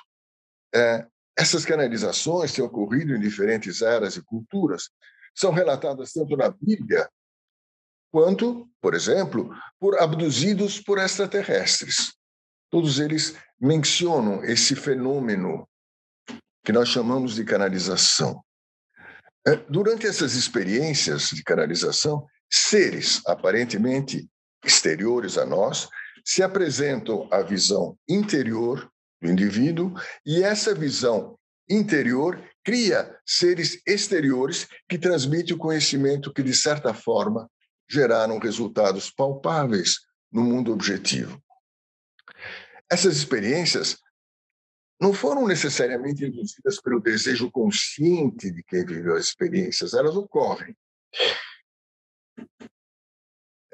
É, 0.76 1.08
essas 1.38 1.66
canalizações 1.66 2.54
têm 2.54 2.64
ocorrido 2.64 3.16
em 3.16 3.20
diferentes 3.20 3.82
eras 3.82 4.16
e 4.16 4.22
culturas, 4.22 4.90
são 5.36 5.52
relatadas 5.52 6.14
tanto 6.14 6.38
na 6.38 6.50
Bíblia 6.50 7.10
quanto, 8.12 8.70
por 8.80 8.94
exemplo, 8.94 9.50
por 9.80 10.00
abduzidos 10.00 10.80
por 10.80 11.00
extraterrestres. 11.00 12.14
Todos 12.70 13.00
eles 13.00 13.36
mencionam 13.60 14.44
esse 14.44 14.76
fenômeno 14.76 15.68
que 16.64 16.72
nós 16.72 16.90
chamamos 16.90 17.34
de 17.34 17.44
canalização. 17.44 18.44
É, 19.46 19.56
durante 19.56 20.06
essas 20.06 20.36
experiências 20.36 21.30
de 21.30 21.44
canalização, 21.44 22.26
seres 22.50 23.22
aparentemente 23.26 24.30
exteriores 24.64 25.38
a 25.38 25.46
nós 25.46 25.90
se 26.24 26.44
apresentam 26.44 27.28
à 27.32 27.42
visão 27.42 27.98
interior 28.08 28.90
do 29.24 29.32
indivíduo, 29.32 29.94
e 30.26 30.44
essa 30.44 30.76
visão 30.76 31.40
interior 31.70 32.44
cria 32.64 33.18
seres 33.26 33.82
exteriores 33.88 34.68
que 34.88 35.00
transmitem 35.00 35.56
o 35.56 35.60
conhecimento 35.60 36.34
que, 36.34 36.44
de 36.44 36.54
certa 36.54 36.94
forma, 36.94 37.50
geraram 37.90 38.38
resultados 38.38 39.10
palpáveis 39.10 40.00
no 40.32 40.44
mundo 40.44 40.74
objetivo. 40.74 41.42
Essas 42.92 43.16
experiências 43.16 43.98
não 45.00 45.14
foram 45.14 45.48
necessariamente 45.48 46.26
induzidas 46.26 46.80
pelo 46.82 47.00
desejo 47.00 47.50
consciente 47.50 48.52
de 48.52 48.64
quem 48.64 48.86
viveu 48.86 49.16
as 49.16 49.26
experiências, 49.26 49.94
elas 49.94 50.16
ocorrem. 50.16 50.76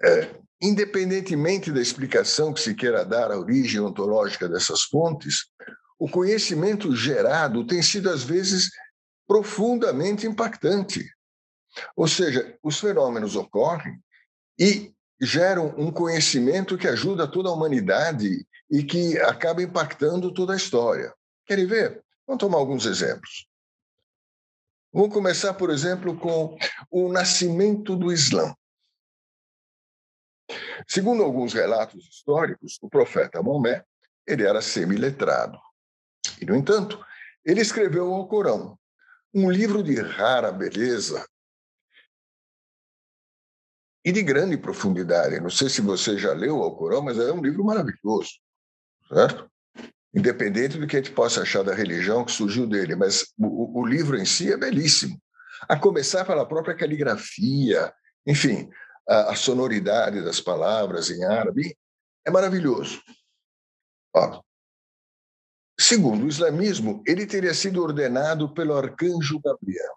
É, 0.02 0.40
Independentemente 0.62 1.72
da 1.72 1.82
explicação 1.82 2.54
que 2.54 2.60
se 2.60 2.76
queira 2.76 3.06
dar 3.06 3.32
à 3.32 3.40
origem 3.40 3.80
ontológica 3.80 4.48
dessas 4.50 4.84
fontes, 4.84 5.46
o 5.98 6.10
conhecimento 6.10 6.96
gerado 6.96 7.66
tem 7.66 7.82
sido, 7.82 8.10
às 8.10 8.24
vezes, 8.24 8.70
profundamente 9.28 10.28
impactante. 10.28 11.06
Ou 11.96 12.08
seja, 12.08 12.58
os 12.64 12.80
fenômenos 12.80 13.36
ocorrem 13.36 14.02
e 14.58 14.94
geram 15.22 15.74
um 15.78 15.92
conhecimento 15.92 16.78
que 16.78 16.88
ajuda 16.88 17.28
toda 17.28 17.50
a 17.50 17.54
humanidade 17.54 18.46
e 18.70 18.84
que 18.84 19.18
acaba 19.20 19.62
impactando 19.62 20.34
toda 20.34 20.54
a 20.54 20.58
história. 20.58 21.14
Querem 21.46 21.66
ver? 21.66 22.04
Vamos 22.26 22.40
tomar 22.40 22.58
alguns 22.58 22.86
exemplos. 22.86 23.48
Vamos 24.92 25.14
começar, 25.14 25.54
por 25.54 25.70
exemplo, 25.70 26.18
com 26.18 26.58
o 26.90 27.12
nascimento 27.12 27.96
do 27.96 28.12
Islã. 28.12 28.54
Segundo 30.88 31.24
alguns 31.24 31.54
relatos 31.54 32.08
históricos, 32.08 32.78
o 32.82 32.90
profeta 32.90 33.42
Maomé 33.42 33.84
ele 34.28 34.44
era 34.46 34.62
semiletrado. 34.62 35.58
E, 36.42 36.46
no 36.46 36.56
entanto, 36.56 37.04
ele 37.44 37.62
escreveu 37.62 38.12
o 38.12 38.28
Corão, 38.28 38.78
um 39.34 39.50
livro 39.50 39.84
de 39.84 40.00
rara 40.00 40.52
beleza 40.52 41.26
e 44.04 44.12
de 44.12 44.24
grande 44.24 44.58
profundidade. 44.58 45.40
Não 45.40 45.50
sei 45.50 45.70
se 45.70 45.82
você 45.82 46.18
já 46.18 46.34
leu 46.34 46.58
o 46.58 46.64
Alcorão, 46.64 47.02
mas 47.02 47.18
é 47.20 47.32
um 47.32 47.42
livro 47.42 47.64
maravilhoso, 47.64 48.40
certo? 49.08 49.50
Independente 50.14 50.78
do 50.78 50.88
que 50.88 50.98
a 50.98 51.02
gente 51.02 51.14
possa 51.14 51.42
achar 51.42 51.64
da 51.64 51.74
religião 51.74 52.26
que 52.26 52.32
surgiu 52.32 52.66
dele, 52.66 52.96
mas 52.96 53.34
o, 53.38 53.82
o 53.82 53.86
livro 53.86 54.18
em 54.18 54.26
si 54.26 54.52
é 54.52 54.58
belíssimo. 54.58 55.22
A 55.68 55.78
começar 55.78 56.26
pela 56.26 56.48
própria 56.48 56.76
caligrafia, 56.76 57.94
enfim, 58.26 58.70
a, 59.10 59.32
a 59.32 59.36
sonoridade 59.36 60.24
das 60.24 60.40
palavras 60.40 61.10
em 61.10 61.24
árabe, 61.26 61.76
é 62.26 62.30
maravilhoso. 62.30 63.02
Ó, 64.16 64.42
segundo 65.80 66.26
o 66.26 66.30
islamismo, 66.30 67.02
ele 67.08 67.26
teria 67.26 67.54
sido 67.54 67.82
ordenado 67.82 68.54
pelo 68.54 68.78
arcanjo 68.78 69.40
Gabriel. 69.40 69.96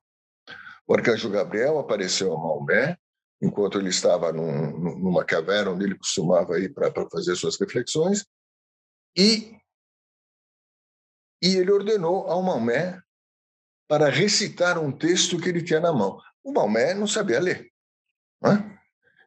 O 0.87 0.95
arcanjo 0.95 1.31
Gabriel 1.31 1.79
apareceu 1.79 2.33
a 2.33 2.39
Maomé 2.39 2.99
enquanto 3.41 3.79
ele 3.79 3.89
estava 3.89 4.33
num, 4.33 4.79
numa 4.79 5.25
caverna 5.25 5.73
onde 5.73 5.85
ele 5.85 5.99
costumava 5.99 6.61
ir 6.61 6.73
para 6.73 6.93
fazer 7.11 7.35
suas 7.35 7.59
reflexões, 7.59 8.25
e, 9.17 9.59
e 11.43 11.57
ele 11.57 11.73
ordenou 11.73 12.29
ao 12.29 12.41
Maomé 12.41 13.03
para 13.89 14.09
recitar 14.09 14.79
um 14.79 14.97
texto 14.97 15.41
que 15.41 15.49
ele 15.49 15.63
tinha 15.63 15.81
na 15.81 15.93
mão. 15.93 16.21
O 16.43 16.53
Maomé 16.53 16.95
não 16.95 17.07
sabia 17.07 17.41
ler. 17.41 17.69
Não 18.41 18.53
é? 18.53 18.72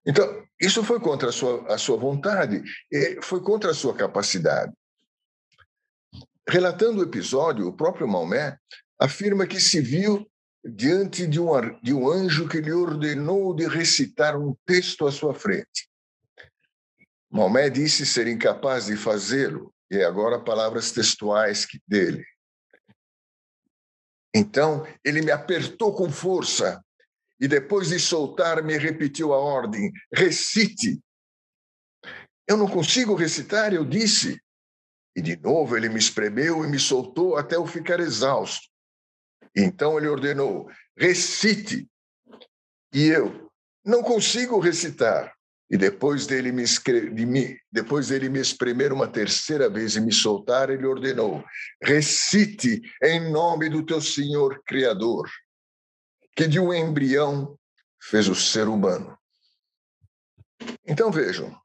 Então, 0.06 0.46
isso 0.62 0.84
foi 0.84 1.00
contra 1.00 1.30
a 1.30 1.32
sua, 1.32 1.74
a 1.74 1.78
sua 1.78 1.98
vontade, 1.98 2.64
foi 3.22 3.42
contra 3.42 3.72
a 3.72 3.74
sua 3.74 3.96
capacidade. 3.96 4.72
Relatando 6.48 7.00
o 7.00 7.04
episódio, 7.04 7.68
o 7.68 7.76
próprio 7.76 8.08
Maomé 8.08 8.58
afirma 9.00 9.48
que 9.48 9.60
se 9.60 9.82
viu 9.82 10.30
diante 10.64 11.26
de 11.26 11.40
um, 11.40 11.80
de 11.82 11.94
um 11.94 12.08
anjo 12.08 12.48
que 12.48 12.62
lhe 12.62 12.72
ordenou 12.72 13.56
de 13.56 13.68
recitar 13.68 14.40
um 14.40 14.56
texto 14.66 15.08
à 15.08 15.12
sua 15.12 15.34
frente. 15.34 15.90
Maomé 17.32 17.70
disse 17.70 18.06
ser 18.06 18.28
incapaz 18.28 18.86
de 18.86 18.96
fazê-lo, 18.96 19.74
e 19.90 20.04
agora 20.04 20.44
palavras 20.44 20.92
textuais 20.92 21.68
dele. 21.88 22.24
Então, 24.34 24.86
ele 25.04 25.22
me 25.22 25.32
apertou 25.32 25.96
com 25.96 26.12
força 26.12 26.84
e 27.40 27.48
depois 27.48 27.90
de 27.90 28.00
soltar, 28.00 28.64
me 28.64 28.78
repetiu 28.78 29.34
a 29.34 29.38
ordem: 29.38 29.92
recite. 30.14 31.02
Eu 32.48 32.58
não 32.58 32.68
consigo 32.68 33.16
recitar, 33.16 33.74
eu 33.74 33.84
disse. 33.84 34.40
E 35.16 35.22
de 35.22 35.36
novo 35.38 35.76
ele 35.76 35.90
me 35.90 36.00
espremeu 36.00 36.64
e 36.64 36.68
me 36.68 36.80
soltou 36.80 37.38
até 37.38 37.56
eu 37.56 37.66
ficar 37.66 38.00
exausto. 38.00 38.68
Então 39.56 39.98
ele 39.98 40.08
ordenou: 40.08 40.70
recite. 40.98 41.88
E 42.94 43.08
eu 43.08 43.50
não 43.84 44.02
consigo 44.02 44.60
recitar. 44.60 45.34
E 45.70 45.78
depois 45.78 46.28
dele 46.28 46.52
me, 46.52 46.64
de 46.64 47.26
mim, 47.26 47.58
depois 47.72 48.10
dele 48.10 48.30
me 48.30 48.40
espremer 48.40 48.94
uma 48.94 49.08
terceira 49.08 49.68
vez 49.68 49.96
e 49.96 50.00
me 50.00 50.14
soltar, 50.14 50.70
ele 50.70 50.86
ordenou: 50.86 51.44
recite 51.82 52.82
em 53.04 53.32
nome 53.32 53.68
do 53.68 53.84
teu 53.84 54.00
Senhor 54.00 54.62
Criador 54.66 55.28
que 56.36 56.48
de 56.48 56.60
um 56.60 56.74
embrião 56.74 57.58
fez 58.02 58.28
o 58.28 58.36
ser 58.36 58.68
humano. 58.68 59.18
Então 60.86 61.12
vejam, 61.12 61.56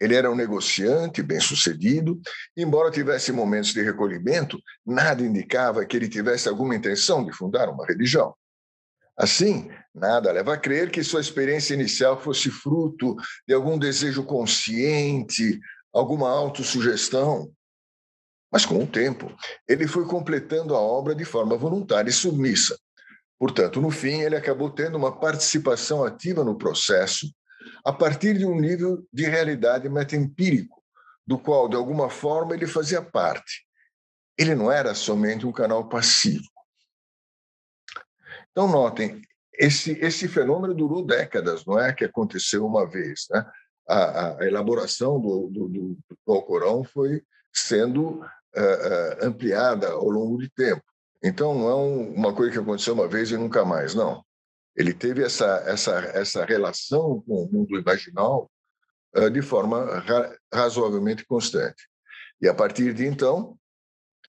ele 0.00 0.14
era 0.14 0.30
um 0.30 0.34
negociante 0.34 1.22
bem-sucedido, 1.22 2.18
embora 2.56 2.90
tivesse 2.90 3.32
momentos 3.32 3.74
de 3.74 3.82
recolhimento, 3.82 4.58
nada 4.86 5.22
indicava 5.22 5.84
que 5.84 5.96
ele 5.96 6.08
tivesse 6.08 6.48
alguma 6.48 6.74
intenção 6.74 7.24
de 7.24 7.32
fundar 7.32 7.68
uma 7.68 7.86
religião. 7.86 8.34
Assim, 9.16 9.70
nada 9.94 10.32
leva 10.32 10.54
a 10.54 10.58
crer 10.58 10.90
que 10.90 11.04
sua 11.04 11.20
experiência 11.20 11.74
inicial 11.74 12.18
fosse 12.18 12.50
fruto 12.50 13.14
de 13.46 13.52
algum 13.52 13.78
desejo 13.78 14.24
consciente, 14.24 15.60
alguma 15.92 16.30
autossugestão. 16.30 17.52
Mas 18.50 18.64
com 18.64 18.82
o 18.82 18.86
tempo, 18.86 19.30
ele 19.68 19.86
foi 19.86 20.06
completando 20.06 20.74
a 20.74 20.80
obra 20.80 21.14
de 21.14 21.26
forma 21.26 21.56
voluntária 21.58 22.08
e 22.08 22.12
submissa, 22.12 22.78
Portanto, 23.40 23.80
no 23.80 23.90
fim, 23.90 24.20
ele 24.20 24.36
acabou 24.36 24.68
tendo 24.68 24.98
uma 24.98 25.18
participação 25.18 26.04
ativa 26.04 26.44
no 26.44 26.58
processo 26.58 27.26
a 27.82 27.90
partir 27.90 28.36
de 28.36 28.44
um 28.44 28.60
nível 28.60 29.08
de 29.10 29.24
realidade 29.24 29.88
metaempírico, 29.88 30.82
do 31.26 31.38
qual, 31.38 31.66
de 31.66 31.74
alguma 31.74 32.10
forma, 32.10 32.54
ele 32.54 32.66
fazia 32.66 33.00
parte. 33.00 33.66
Ele 34.36 34.54
não 34.54 34.70
era 34.70 34.94
somente 34.94 35.46
um 35.46 35.52
canal 35.52 35.88
passivo. 35.88 36.44
Então, 38.50 38.68
notem, 38.68 39.22
esse, 39.54 39.92
esse 40.04 40.28
fenômeno 40.28 40.74
durou 40.74 41.02
décadas, 41.02 41.64
não 41.64 41.78
é 41.78 41.94
que 41.94 42.04
aconteceu 42.04 42.66
uma 42.66 42.86
vez. 42.86 43.26
Né? 43.30 43.46
A, 43.88 44.36
a 44.38 44.46
elaboração 44.46 45.18
do, 45.18 45.48
do, 45.48 45.68
do, 45.68 45.98
do 46.26 46.32
Alcorão 46.32 46.84
foi 46.84 47.22
sendo 47.50 48.20
uh, 48.20 49.22
ampliada 49.22 49.88
ao 49.88 50.10
longo 50.10 50.36
de 50.36 50.50
tempo. 50.50 50.89
Então, 51.22 51.54
não 51.54 51.68
é 51.68 51.74
uma 51.74 52.34
coisa 52.34 52.52
que 52.52 52.58
aconteceu 52.58 52.94
uma 52.94 53.06
vez 53.06 53.30
e 53.30 53.36
nunca 53.36 53.64
mais, 53.64 53.94
não. 53.94 54.24
Ele 54.74 54.94
teve 54.94 55.22
essa, 55.22 55.62
essa, 55.66 55.98
essa 56.14 56.44
relação 56.44 57.22
com 57.22 57.44
o 57.44 57.52
mundo 57.52 57.78
imaginal 57.78 58.50
uh, 59.16 59.30
de 59.30 59.42
forma 59.42 59.98
ra 60.00 60.34
razoavelmente 60.52 61.26
constante. 61.26 61.88
E 62.40 62.48
a 62.48 62.54
partir 62.54 62.94
de 62.94 63.04
então, 63.04 63.58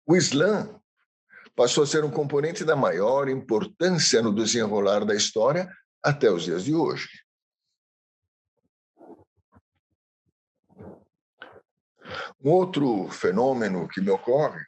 o 0.05 0.15
Islã 0.15 0.77
passou 1.55 1.83
a 1.83 1.87
ser 1.87 2.03
um 2.03 2.11
componente 2.11 2.65
da 2.65 2.75
maior 2.75 3.29
importância 3.29 4.21
no 4.21 4.33
desenrolar 4.33 5.05
da 5.05 5.15
história 5.15 5.69
até 6.03 6.29
os 6.29 6.43
dias 6.43 6.63
de 6.65 6.75
hoje. 6.75 7.07
Um 12.43 12.49
outro 12.49 13.07
fenômeno 13.09 13.87
que 13.87 14.01
me 14.01 14.09
ocorre 14.09 14.65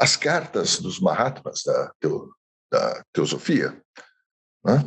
as 0.00 0.16
cartas 0.16 0.80
dos 0.80 0.98
Mahatmas 0.98 1.62
da, 1.62 1.92
teo, 2.00 2.34
da 2.72 3.04
teosofia, 3.12 3.78
né? 4.64 4.82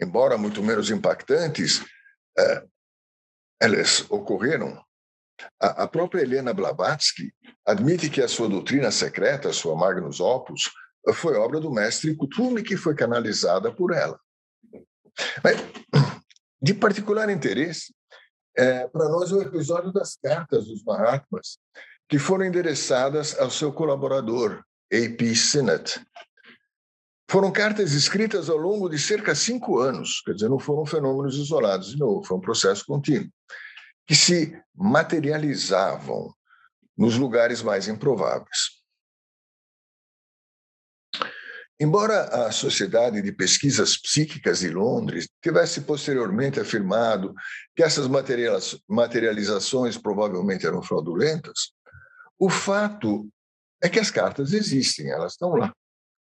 embora 0.00 0.38
muito 0.38 0.62
menos 0.62 0.88
impactantes, 0.88 1.84
é, 2.38 2.64
elas 3.60 4.08
ocorreram. 4.08 4.80
A, 5.60 5.82
a, 5.82 5.88
própria 5.88 6.22
Helena 6.22 6.54
Blavatsky 6.54 7.34
admite 7.66 8.08
que 8.08 8.22
a 8.22 8.28
sua 8.28 8.48
doutrina 8.48 8.92
secreta, 8.92 9.52
sua 9.52 9.74
Magnus 9.74 10.20
Opus, 10.20 10.70
foi 11.12 11.36
obra 11.36 11.58
do 11.58 11.72
mestre 11.72 12.14
Kutumi, 12.14 12.62
que 12.62 12.76
foi 12.76 12.94
canalizada 12.94 13.74
por 13.74 13.92
ela. 13.92 14.18
Mas, 15.42 15.56
de 16.62 16.72
particular 16.72 17.28
interesse, 17.28 17.92
é, 18.56 18.86
para 18.86 19.08
nós, 19.08 19.32
o 19.32 19.42
episódio 19.42 19.92
das 19.92 20.16
cartas 20.16 20.66
dos 20.66 20.84
Mahatmas, 20.84 21.58
que 22.08 22.18
foram 22.18 22.44
endereçadas 22.44 23.38
ao 23.38 23.50
seu 23.50 23.72
colaborador, 23.72 24.62
A.P. 24.92 25.34
Sinnett. 25.34 26.00
Foram 27.30 27.50
cartas 27.50 27.92
escritas 27.92 28.48
ao 28.48 28.56
longo 28.56 28.88
de 28.88 28.98
cerca 28.98 29.32
de 29.32 29.38
cinco 29.38 29.78
anos, 29.78 30.20
quer 30.24 30.34
dizer, 30.34 30.48
não 30.48 30.58
foram 30.58 30.84
fenômenos 30.84 31.36
isolados 31.36 31.90
de 31.90 31.98
novo, 31.98 32.24
foi 32.24 32.36
um 32.36 32.40
processo 32.40 32.84
contínuo, 32.86 33.28
que 34.06 34.14
se 34.14 34.56
materializavam 34.74 36.32
nos 36.96 37.16
lugares 37.16 37.62
mais 37.62 37.88
improváveis. 37.88 38.84
Embora 41.80 42.46
a 42.46 42.52
Sociedade 42.52 43.20
de 43.20 43.32
Pesquisas 43.32 43.96
Psíquicas 43.96 44.60
de 44.60 44.70
Londres 44.70 45.28
tivesse 45.42 45.80
posteriormente 45.80 46.60
afirmado 46.60 47.34
que 47.74 47.82
essas 47.82 48.06
materializações 48.88 49.98
provavelmente 49.98 50.64
eram 50.64 50.82
fraudulentas, 50.82 51.72
o 52.38 52.50
fato 52.50 53.28
é 53.82 53.88
que 53.88 53.98
as 53.98 54.10
cartas 54.10 54.52
existem, 54.52 55.10
elas 55.10 55.32
estão 55.32 55.54
lá, 55.54 55.72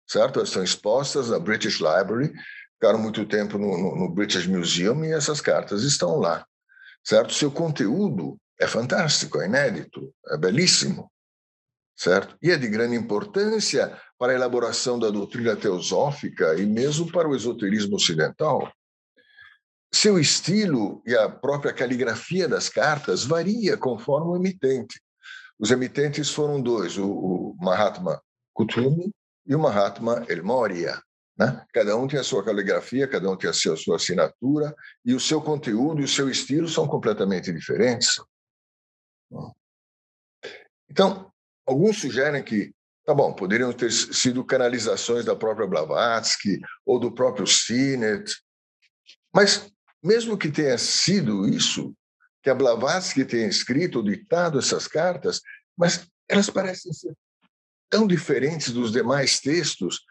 certo? 0.08 0.39
Elas 0.39 0.50
estão 0.50 0.63
expostas 0.63 1.30
na 1.30 1.39
British 1.39 1.80
Library, 1.80 2.34
ficaram 2.74 3.00
muito 3.00 3.26
tempo 3.26 3.58
no, 3.58 3.78
no, 3.78 3.96
no 3.96 4.10
British 4.13 4.46
Museum 4.46 5.04
e 5.06 5.12
essas 5.12 5.41
cartas 5.41 5.84
estão 5.84 6.18
lá, 6.18 6.46
certo? 7.04 7.34
Seu 7.34 7.52
conteúdo 7.52 8.38
é 8.60 8.68
fantástico, 8.68 9.39
é 9.39 9.46
inédito, 9.46 10.13
é 10.28 10.38
belíssimo, 10.38 11.12
certo? 11.96 12.38
E 12.41 12.52
é 12.52 12.58
de 12.58 12.68
grande 12.68 12.96
importância 12.96 13.98
para 14.18 14.34
a 14.34 14.36
elaboração 14.36 15.00
da 15.00 15.10
doutrina 15.10 15.56
teosófica 15.56 16.56
e 16.56 16.65
mesmo 16.65 17.12
para 17.12 17.28
o 17.28 17.36
esoterismo 17.36 17.96
ocidental. 17.96 18.72
Seu 19.94 20.20
estilo 20.20 21.02
e 21.06 21.15
a 21.15 21.30
própria 21.30 21.74
caligrafia 21.74 22.50
das 22.50 22.68
cartas 22.68 23.24
varia 23.24 23.78
conforme 23.78 24.32
o 24.32 24.36
emitente. 24.36 25.02
Os 25.60 25.72
emitentes 25.72 26.30
foram 26.30 26.62
dois, 26.62 26.98
o, 26.98 27.56
Mahatma 27.60 28.22
Kuthumi 28.54 29.12
e 29.46 29.56
o 29.56 29.60
Mahatma 29.60 30.26
El 30.28 30.44
Moria. 30.44 31.02
Né? 31.38 31.65
Cada 31.74 31.98
um 31.98 32.08
tem 32.08 32.20
a 32.20 32.24
sua 32.24 32.44
caligrafia, 32.44 33.08
cada 33.08 33.30
um 33.30 33.38
tem 33.38 33.50
a 33.50 33.54
sua, 33.54 33.74
a 33.74 33.78
sua 33.78 33.96
assinatura, 33.98 34.76
e 35.04 35.13
o 35.13 35.20
seu 35.20 35.41
conteúdo 35.41 36.02
e 36.02 36.06
o 36.06 36.10
seu 36.10 36.30
estilo 36.30 36.68
são 36.68 36.88
completamente 36.88 37.52
diferentes. 37.52 38.15
Então, 40.89 41.32
alguns 41.65 42.00
sugerem 42.00 42.44
que, 42.44 42.74
tá 43.06 43.13
bom, 43.13 43.34
poderiam 43.34 43.74
ter 43.74 43.91
sido 43.91 44.46
canalizações 44.46 45.26
da 45.26 45.36
própria 45.36 45.68
Blavatsky 45.68 46.60
ou 46.86 47.00
do 47.00 47.12
próprio 47.12 47.46
Sinet, 47.46 48.34
mas 49.34 49.70
mesmo 50.02 50.38
que 50.38 50.52
tenha 50.52 50.78
sido 50.78 51.48
isso, 51.48 51.94
que 52.46 52.50
a 52.52 52.54
Blavatsky 52.54 53.26
tenha 53.26 53.48
escrito 53.48 53.96
ou 53.96 54.04
ditado 54.04 54.60
essas 54.60 54.88
cartas, 54.88 55.42
mas 55.76 56.08
elas 56.30 56.48
parecem 56.48 56.94
ser 56.94 57.18
tão 57.90 58.06
diferentes 58.06 58.72
dos 58.72 58.92
demais 58.92 59.40
textos 59.40 60.06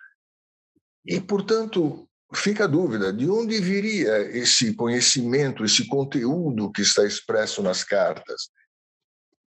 e, 1.07 1.21
portanto, 1.21 2.09
fica 2.35 2.65
a 2.65 2.67
dúvida 2.67 3.13
de 3.13 3.31
onde 3.31 3.61
viria 3.61 4.19
esse 4.37 4.75
conhecimento, 4.75 5.65
esse 5.65 5.87
conteúdo 5.87 6.73
que 6.73 6.83
está 6.83 7.07
expresso 7.07 7.63
nas 7.63 7.85
cartas. 7.85 8.51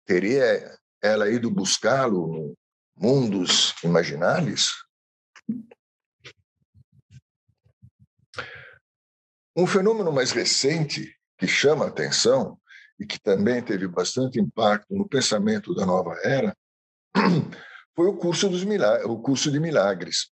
Teria 0.04 0.78
ela 1.02 1.28
ido 1.28 1.50
buscá-lo 1.50 2.28
no 2.28 2.56
mundos 2.96 3.74
imaginários? 3.82 4.70
Um 9.56 9.66
fenômeno 9.66 10.12
mais 10.12 10.30
recente 10.30 11.12
que 11.36 11.48
chama 11.48 11.86
a 11.86 11.88
atenção 11.88 12.56
e 12.98 13.06
que 13.06 13.20
também 13.20 13.62
teve 13.62 13.86
bastante 13.86 14.40
impacto 14.40 14.94
no 14.94 15.08
pensamento 15.08 15.74
da 15.74 15.84
nova 15.84 16.18
era 16.24 16.56
foi 17.94 18.06
o 18.06 18.16
curso 18.16 18.48
dos 18.48 18.64
milagres, 18.64 19.06
o 19.06 19.18
curso 19.18 19.50
de 19.50 19.60
milagres. 19.60 20.30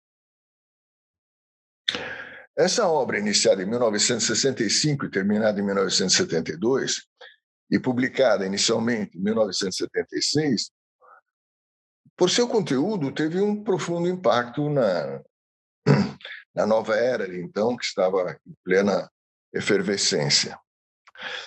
Essa 2.58 2.88
obra, 2.88 3.18
iniciada 3.18 3.64
em 3.64 3.66
1965 3.66 5.06
e 5.06 5.10
terminada 5.12 5.60
em 5.60 5.64
1972, 5.64 7.08
e 7.72 7.80
publicada 7.80 8.46
inicialmente 8.46 9.18
em 9.18 9.22
1976, 9.22 10.72
por 12.18 12.30
seu 12.30 12.48
conteúdo, 12.48 13.12
teve 13.12 13.40
um 13.40 13.64
profundo 13.64 14.08
impacto 14.08 14.70
na, 14.70 15.22
na 16.54 16.66
nova 16.66 16.96
era, 16.96 17.34
então, 17.36 17.76
que 17.78 17.86
estava 17.86 18.38
em 18.46 18.54
plena 18.64 19.10
efervescência. 19.54 20.60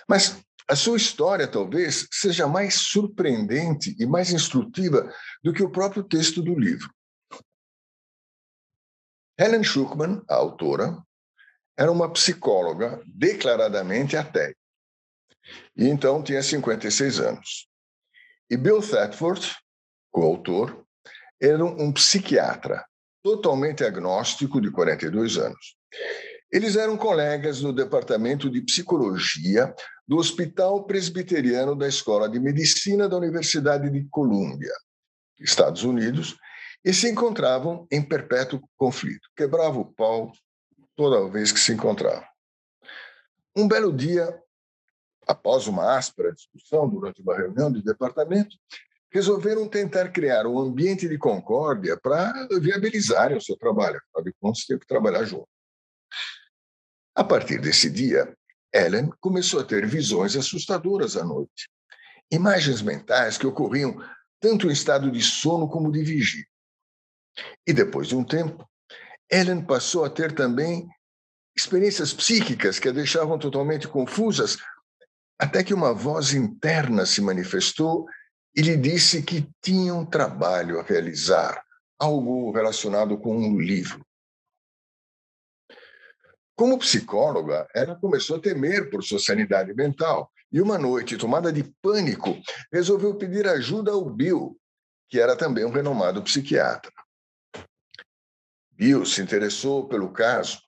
Mas 0.09 0.41
a 0.69 0.75
sua 0.75 0.97
história 0.97 1.47
talvez 1.47 2.09
seja 2.11 2.47
mais 2.47 2.75
surpreendente 2.75 3.95
e 3.99 4.07
mais 4.07 4.33
instrutiva 4.33 5.13
do 5.43 5.53
que 5.53 5.63
o 5.63 5.71
próprio 5.71 6.03
texto 6.03 6.43
do 6.43 6.59
livro. 6.59 6.91
Helen 9.39 9.65
Schuckman, 9.65 10.23
a 10.29 10.37
autora, 10.37 10.97
era 11.77 11.91
uma 11.91 12.11
psicóloga 12.13 13.03
declaradamente 13.07 14.17
ateia. 14.17 14.57
E 15.77 15.87
então 15.89 16.23
tinha 16.23 16.43
56 16.43 17.21
anos. 17.21 17.69
E 18.49 18.57
Bill 18.57 18.81
Thetford, 18.81 19.55
coautor, 20.11 20.87
era 21.41 21.65
um 21.65 21.93
psiquiatra 21.93 22.85
totalmente 23.23 23.85
agnóstico 23.85 24.61
de 24.61 24.71
42 24.71 25.37
anos. 25.37 25.77
Eles 26.55 26.77
eram 26.77 26.97
colegas 26.97 27.61
no 27.61 27.73
departamento 27.73 28.49
de 28.49 28.63
psicologia 28.63 29.75
do 30.07 30.19
Hospital 30.19 30.85
Presbiteriano 30.85 31.75
da 31.75 31.89
Escola 31.89 32.29
de 32.29 32.39
Medicina 32.39 33.09
da 33.09 33.17
Universidade 33.17 33.91
de 33.91 34.05
Colômbia, 34.09 34.73
Estados 35.41 35.83
Unidos, 35.83 36.37
e 36.85 36.95
se 36.95 37.11
encontravam 37.11 37.89
em 37.91 38.01
perpétuo 38.01 38.61
conflito. 38.77 39.29
Quebrava 39.37 39.81
o 39.81 39.93
pau 39.95 40.31
toda 40.95 41.29
vez 41.29 41.51
que 41.51 41.59
se 41.59 41.73
encontravam. 41.73 42.25
Um 43.57 43.67
belo 43.67 43.93
dia, 43.93 44.41
após 45.27 45.67
uma 45.67 45.97
áspera 45.97 46.33
discussão 46.33 46.89
durante 46.89 47.21
uma 47.21 47.37
reunião 47.37 47.73
de 47.73 47.83
departamento, 47.83 48.55
resolveram 49.11 49.69
tentar 49.69 50.11
criar 50.11 50.47
um 50.47 50.61
ambiente 50.61 51.09
de 51.09 51.19
concórdia 51.19 51.99
para 52.01 52.47
viabilizarem 52.61 53.37
o 53.37 53.43
seu 53.43 53.57
trabalho. 53.57 53.97
Afinal 53.97 54.23
de 54.23 54.33
contas, 54.41 54.61
tinham 54.61 54.79
que 54.79 54.87
trabalhar 54.87 55.25
junto. 55.25 55.49
A 57.15 57.23
partir 57.23 57.61
desse 57.61 57.89
dia, 57.89 58.37
Ellen 58.73 59.09
começou 59.21 59.61
a 59.61 59.65
ter 59.65 59.87
visões 59.87 60.35
assustadoras 60.35 61.17
à 61.17 61.25
noite. 61.25 61.71
Imagens 62.31 62.83
mentais 62.83 63.39
que 63.39 63.47
ocorriam 63.47 63.97
tanto 64.41 64.69
em 64.69 64.73
estado 64.73 65.11
de 65.11 65.23
sono 65.23 65.69
como 65.69 65.93
de 65.93 66.03
vigília. 66.03 66.47
E 67.67 67.73
depois 67.73 68.09
de 68.09 68.17
um 68.17 68.25
tempo, 68.25 68.69
Ellen 69.31 69.65
passou 69.65 70.05
a 70.05 70.11
ter 70.11 70.35
também 70.35 70.89
experiências 71.57 72.13
psíquicas 72.13 72.81
que 72.81 72.89
a 72.89 72.93
deixavam 72.93 73.39
totalmente 73.39 73.87
confusas, 73.87 74.59
até 75.39 75.63
que 75.63 75.73
uma 75.73 75.95
voz 75.95 76.35
interna 76.35 77.07
se 77.07 77.21
manifestou 77.21 78.07
e 78.57 78.61
lhe 78.61 78.77
disse 78.77 79.23
que 79.23 79.49
tinha 79.63 79.95
um 79.95 80.05
trabalho 80.05 80.81
a 80.81 80.83
realizar, 80.83 81.63
algo 81.99 82.51
relacionado 82.53 83.17
com 83.19 83.37
um 83.37 83.59
livro. 83.59 84.05
Como 86.57 86.79
psicóloga, 86.79 87.67
ela 87.75 87.97
começou 87.97 88.37
a 88.37 88.41
temer 88.41 88.89
por 88.89 89.03
sua 89.03 89.19
sanidade 89.19 89.75
mental 89.75 90.31
e 90.53 90.61
uma 90.61 90.79
noite, 90.79 91.17
tomada 91.17 91.53
de 91.53 91.65
pânico, 91.83 92.37
resolveu 92.73 93.17
pedir 93.17 93.49
ajuda 93.49 93.91
ao 93.91 94.09
Bill, 94.09 94.57
que 95.09 95.19
era 95.19 95.35
também 95.35 95.65
um 95.65 95.73
renomado 95.73 96.23
psiquiatra. 96.23 96.93
Bill 98.71 99.05
se 99.05 99.21
interessou 99.21 99.89
pelo 99.89 100.13
caso 100.13 100.61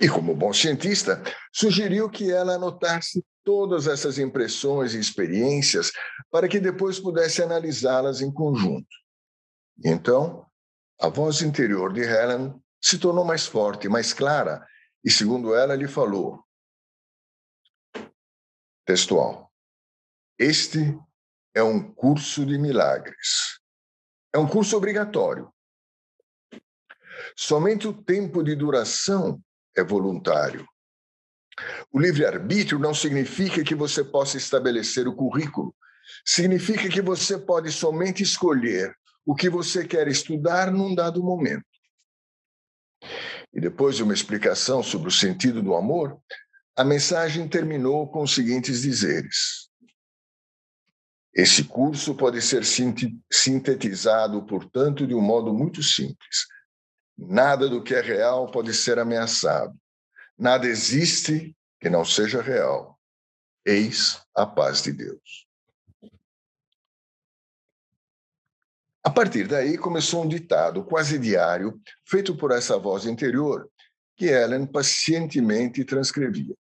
e, 0.00 0.08
como 0.08 0.34
bom 0.34 0.52
cientista, 0.52 1.22
sugeriu 1.52 2.10
que 2.10 2.32
ela 2.32 2.54
anotasse 2.54 3.24
todas 3.44 3.86
essas 3.86 4.18
impressões 4.18 4.94
e 4.94 5.00
experiências 5.00 5.92
para 6.30 6.48
que 6.48 6.58
depois 6.58 6.98
pudesse 6.98 7.42
analisá-las 7.42 8.20
em 8.20 8.32
conjunto. 8.32 8.88
Então, 9.84 10.44
a 11.00 11.08
voz 11.08 11.40
interior 11.40 11.92
de 11.92 12.00
Helen 12.00 12.60
se 12.80 12.98
tornou 12.98 13.24
mais 13.24 13.46
forte, 13.46 13.88
mais 13.88 14.12
clara 14.12 14.66
e, 15.04 15.10
segundo 15.10 15.54
ela, 15.54 15.74
lhe 15.74 15.88
falou: 15.88 16.44
textual, 18.84 19.52
este 20.38 20.98
é 21.54 21.62
um 21.62 21.92
curso 21.92 22.46
de 22.46 22.58
milagres. 22.58 23.60
É 24.32 24.38
um 24.38 24.46
curso 24.46 24.76
obrigatório. 24.76 25.52
Somente 27.36 27.88
o 27.88 27.92
tempo 27.92 28.42
de 28.42 28.54
duração 28.54 29.42
é 29.76 29.82
voluntário. 29.82 30.66
O 31.92 32.00
livre-arbítrio 32.00 32.78
não 32.78 32.94
significa 32.94 33.64
que 33.64 33.74
você 33.74 34.04
possa 34.04 34.36
estabelecer 34.36 35.08
o 35.08 35.14
currículo. 35.14 35.74
Significa 36.24 36.88
que 36.88 37.02
você 37.02 37.36
pode 37.38 37.72
somente 37.72 38.22
escolher 38.22 38.94
o 39.26 39.34
que 39.34 39.50
você 39.50 39.86
quer 39.86 40.08
estudar 40.08 40.70
num 40.70 40.94
dado 40.94 41.22
momento. 41.22 41.66
E 43.58 43.60
depois 43.60 43.96
de 43.96 44.04
uma 44.04 44.14
explicação 44.14 44.84
sobre 44.84 45.08
o 45.08 45.10
sentido 45.10 45.60
do 45.60 45.74
amor, 45.74 46.16
a 46.76 46.84
mensagem 46.84 47.48
terminou 47.48 48.08
com 48.08 48.22
os 48.22 48.32
seguintes 48.32 48.82
dizeres: 48.82 49.68
Esse 51.34 51.64
curso 51.64 52.14
pode 52.14 52.40
ser 52.40 52.62
sintetizado, 52.64 54.46
portanto, 54.46 55.04
de 55.08 55.12
um 55.12 55.20
modo 55.20 55.52
muito 55.52 55.82
simples. 55.82 56.46
Nada 57.18 57.68
do 57.68 57.82
que 57.82 57.96
é 57.96 58.00
real 58.00 58.48
pode 58.48 58.72
ser 58.72 58.96
ameaçado. 58.96 59.76
Nada 60.38 60.68
existe 60.68 61.52
que 61.80 61.90
não 61.90 62.04
seja 62.04 62.40
real. 62.40 62.96
Eis 63.66 64.22
a 64.36 64.46
paz 64.46 64.82
de 64.82 64.92
Deus. 64.92 65.47
A 69.08 69.10
partir 69.10 69.48
daí 69.48 69.78
começou 69.78 70.22
um 70.22 70.28
ditado 70.28 70.84
quase 70.84 71.18
diário, 71.18 71.80
feito 72.06 72.36
por 72.36 72.50
essa 72.50 72.78
voz 72.78 73.06
interior, 73.06 73.66
que 74.14 74.26
Ellen 74.26 74.66
pacientemente 74.66 75.82
transcrevia. 75.82 76.54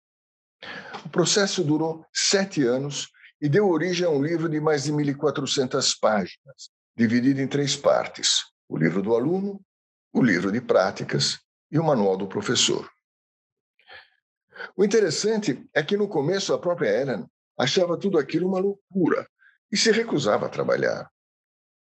O 1.04 1.10
processo 1.10 1.64
durou 1.64 2.06
sete 2.14 2.64
anos 2.64 3.10
e 3.42 3.50
deu 3.50 3.68
origem 3.68 4.06
a 4.06 4.12
um 4.12 4.22
livro 4.22 4.48
de 4.48 4.62
mais 4.62 4.84
de 4.84 4.94
1.400 4.94 5.98
páginas, 6.00 6.70
dividido 6.96 7.42
em 7.42 7.48
três 7.48 7.76
partes: 7.76 8.44
o 8.70 8.78
livro 8.78 9.02
do 9.02 9.16
aluno, 9.16 9.60
o 10.14 10.22
livro 10.22 10.52
de 10.52 10.62
práticas 10.62 11.40
e 11.72 11.80
o 11.80 11.84
manual 11.84 12.16
do 12.16 12.28
professor. 12.28 12.88
O 14.78 14.86
interessante 14.86 15.68
é 15.74 15.82
que 15.82 15.98
no 15.98 16.08
começo 16.08 16.54
a 16.54 16.60
própria 16.60 17.02
Ellen 17.02 17.26
achava 17.58 17.98
tudo 17.98 18.20
aquilo 18.20 18.48
uma 18.48 18.60
loucura 18.60 19.28
e 19.72 19.76
se 19.76 19.92
recusava 19.92 20.46
a 20.46 20.50
trabalhar. 20.50 21.10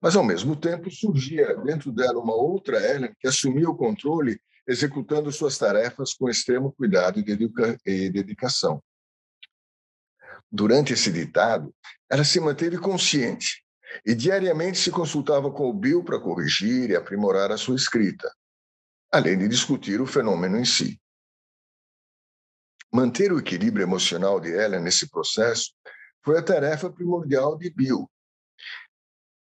Mas, 0.01 0.15
ao 0.15 0.25
mesmo 0.25 0.55
tempo, 0.55 0.91
surgia 0.91 1.57
dentro 1.57 1.91
dela 1.91 2.21
uma 2.21 2.35
outra 2.35 2.79
Ellen 2.79 3.15
que 3.19 3.27
assumia 3.27 3.69
o 3.69 3.77
controle, 3.77 4.41
executando 4.67 5.33
suas 5.33 5.57
tarefas 5.57 6.13
com 6.15 6.29
extremo 6.29 6.73
cuidado 6.73 7.19
e 7.19 8.11
dedicação. 8.11 8.83
Durante 10.51 10.93
esse 10.93 11.11
ditado, 11.11 11.75
ela 12.11 12.25
se 12.25 12.39
manteve 12.39 12.79
consciente 12.79 13.65
e 14.05 14.15
diariamente 14.15 14.79
se 14.79 14.91
consultava 14.91 15.51
com 15.51 15.69
o 15.69 15.75
Bill 15.75 16.05
para 16.05 16.21
corrigir 16.21 16.91
e 16.91 16.97
aprimorar 16.97 17.51
a 17.51 17.57
sua 17.57 17.77
escrita, 17.77 18.31
além 19.11 19.39
de 19.39 19.49
discutir 19.49 20.01
o 20.01 20.07
fenômeno 20.07 20.59
em 20.59 20.65
si. 20.65 21.01
Manter 22.93 23.33
o 23.33 23.39
equilíbrio 23.39 23.83
emocional 23.83 24.41
de 24.41 24.51
Ellen 24.51 24.81
nesse 24.81 25.09
processo 25.11 25.73
foi 26.25 26.39
a 26.39 26.43
tarefa 26.43 26.91
primordial 26.91 27.57
de 27.57 27.71
Bill. 27.71 28.11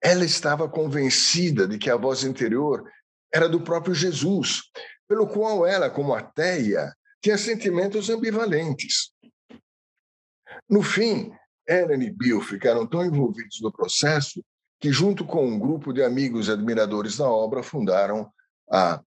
Ela 0.02 0.24
estava 0.24 0.68
convencida 0.68 1.68
de 1.68 1.78
que 1.78 1.90
a 1.90 1.96
voz 1.96 2.24
interior 2.24 2.90
era 3.32 3.48
do 3.48 3.60
próprio 3.60 3.94
Jesus, 3.94 4.62
pelo 5.06 5.26
qual 5.26 5.66
ela, 5.66 5.90
como 5.90 6.14
ateia, 6.14 6.94
tinha 7.22 7.36
sentimentos 7.36 8.08
ambivalentes. 8.08 9.12
No 10.68 10.82
fim, 10.82 11.32
Ellen 11.68 12.02
e 12.02 12.10
Bill 12.10 12.40
ficaram 12.40 12.86
tão 12.86 13.04
envolvidos 13.04 13.60
no 13.60 13.72
processo 13.72 14.42
que, 14.80 14.90
junto 14.90 15.24
com 15.24 15.46
um 15.46 15.58
grupo 15.58 15.92
de 15.92 16.02
amigos 16.02 16.48
e 16.48 16.52
admiradores 16.52 17.18
da 17.18 17.28
obra, 17.28 17.62
fundaram 17.62 18.32
a 18.70 19.00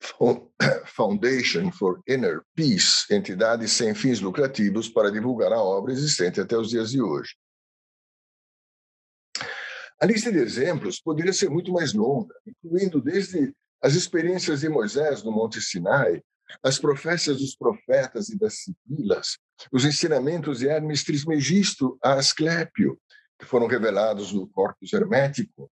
Foundation 0.86 1.72
for 1.72 2.00
Inner 2.06 2.42
Peace, 2.54 3.06
entidade 3.10 3.66
sem 3.68 3.94
fins 3.94 4.20
lucrativos 4.20 4.88
para 4.88 5.10
divulgar 5.10 5.52
a 5.52 5.60
obra 5.60 5.92
existente 5.92 6.40
até 6.40 6.56
os 6.56 6.68
dias 6.68 6.90
de 6.90 7.00
hoje. 7.00 7.34
A 10.00 10.06
lista 10.06 10.30
de 10.30 10.38
exemplos 10.38 11.00
poderia 11.00 11.32
ser 11.32 11.50
muito 11.50 11.72
mais 11.72 11.92
longa, 11.92 12.34
incluindo 12.46 13.00
desde 13.00 13.52
as 13.82 13.94
experiências 13.94 14.60
de 14.60 14.68
Moisés 14.68 15.24
no 15.24 15.32
Monte 15.32 15.60
Sinai, 15.60 16.22
as 16.62 16.78
profecias 16.78 17.38
dos 17.38 17.56
profetas 17.56 18.28
e 18.28 18.38
das 18.38 18.60
sibilas, 18.62 19.38
os 19.72 19.84
ensinamentos 19.84 20.60
de 20.60 20.68
Hermes 20.68 21.02
Trismegisto 21.04 21.98
a 22.02 22.14
Asclépio, 22.14 22.98
que 23.38 23.44
foram 23.44 23.66
revelados 23.66 24.32
no 24.32 24.48
Corpus 24.48 24.92
Hermético, 24.92 25.70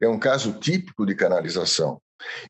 é 0.00 0.08
um 0.08 0.18
caso 0.18 0.58
típico 0.58 1.06
de 1.06 1.14
canalização, 1.14 2.02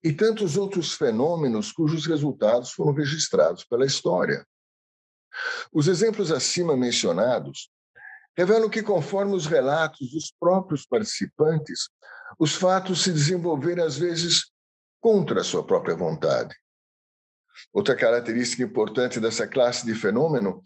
e 0.03 0.13
tantos 0.13 0.57
outros 0.57 0.95
fenômenos 0.95 1.71
cujos 1.71 2.07
resultados 2.07 2.73
foram 2.73 2.93
registrados 2.93 3.65
pela 3.65 3.87
história. 3.87 4.45
Os 5.73 5.87
exemplos 5.87 6.33
acima 6.33 6.77
mencionados 6.77 7.71
revelam 8.37 8.71
que, 8.71 8.83
conforme 8.83 9.35
os 9.35 9.47
relatos 9.47 10.11
dos 10.13 10.33
próprios 10.39 10.87
participantes, 10.87 11.89
os 12.39 12.55
fatos 12.55 13.03
se 13.03 13.13
desenvolveram 13.13 13.85
às 13.85 13.97
vezes 13.97 14.51
contra 15.01 15.41
a 15.41 15.45
sua 15.45 15.65
própria 15.65 15.97
vontade. 15.97 16.55
Outra 17.73 17.97
característica 17.97 18.63
importante 18.63 19.21
dessa 19.21 19.47
classe 19.47 19.85
de 19.85 19.95
fenômeno 19.95 20.63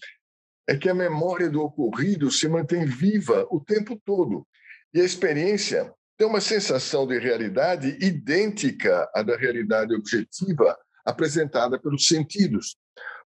é 0.68 0.76
que 0.76 0.88
a 0.88 0.94
memória 0.94 1.50
do 1.50 1.62
ocorrido 1.62 2.30
se 2.30 2.48
mantém 2.48 2.84
viva 2.84 3.46
o 3.50 3.60
tempo 3.60 4.00
todo 4.04 4.46
e 4.92 5.00
a 5.00 5.04
experiência 5.04 5.92
tem 6.16 6.26
uma 6.26 6.40
sensação 6.40 7.06
de 7.06 7.18
realidade 7.18 7.98
idêntica 8.00 9.10
à 9.14 9.22
da 9.22 9.36
realidade 9.36 9.94
objetiva 9.94 10.78
apresentada 11.04 11.78
pelos 11.78 12.06
sentidos, 12.06 12.76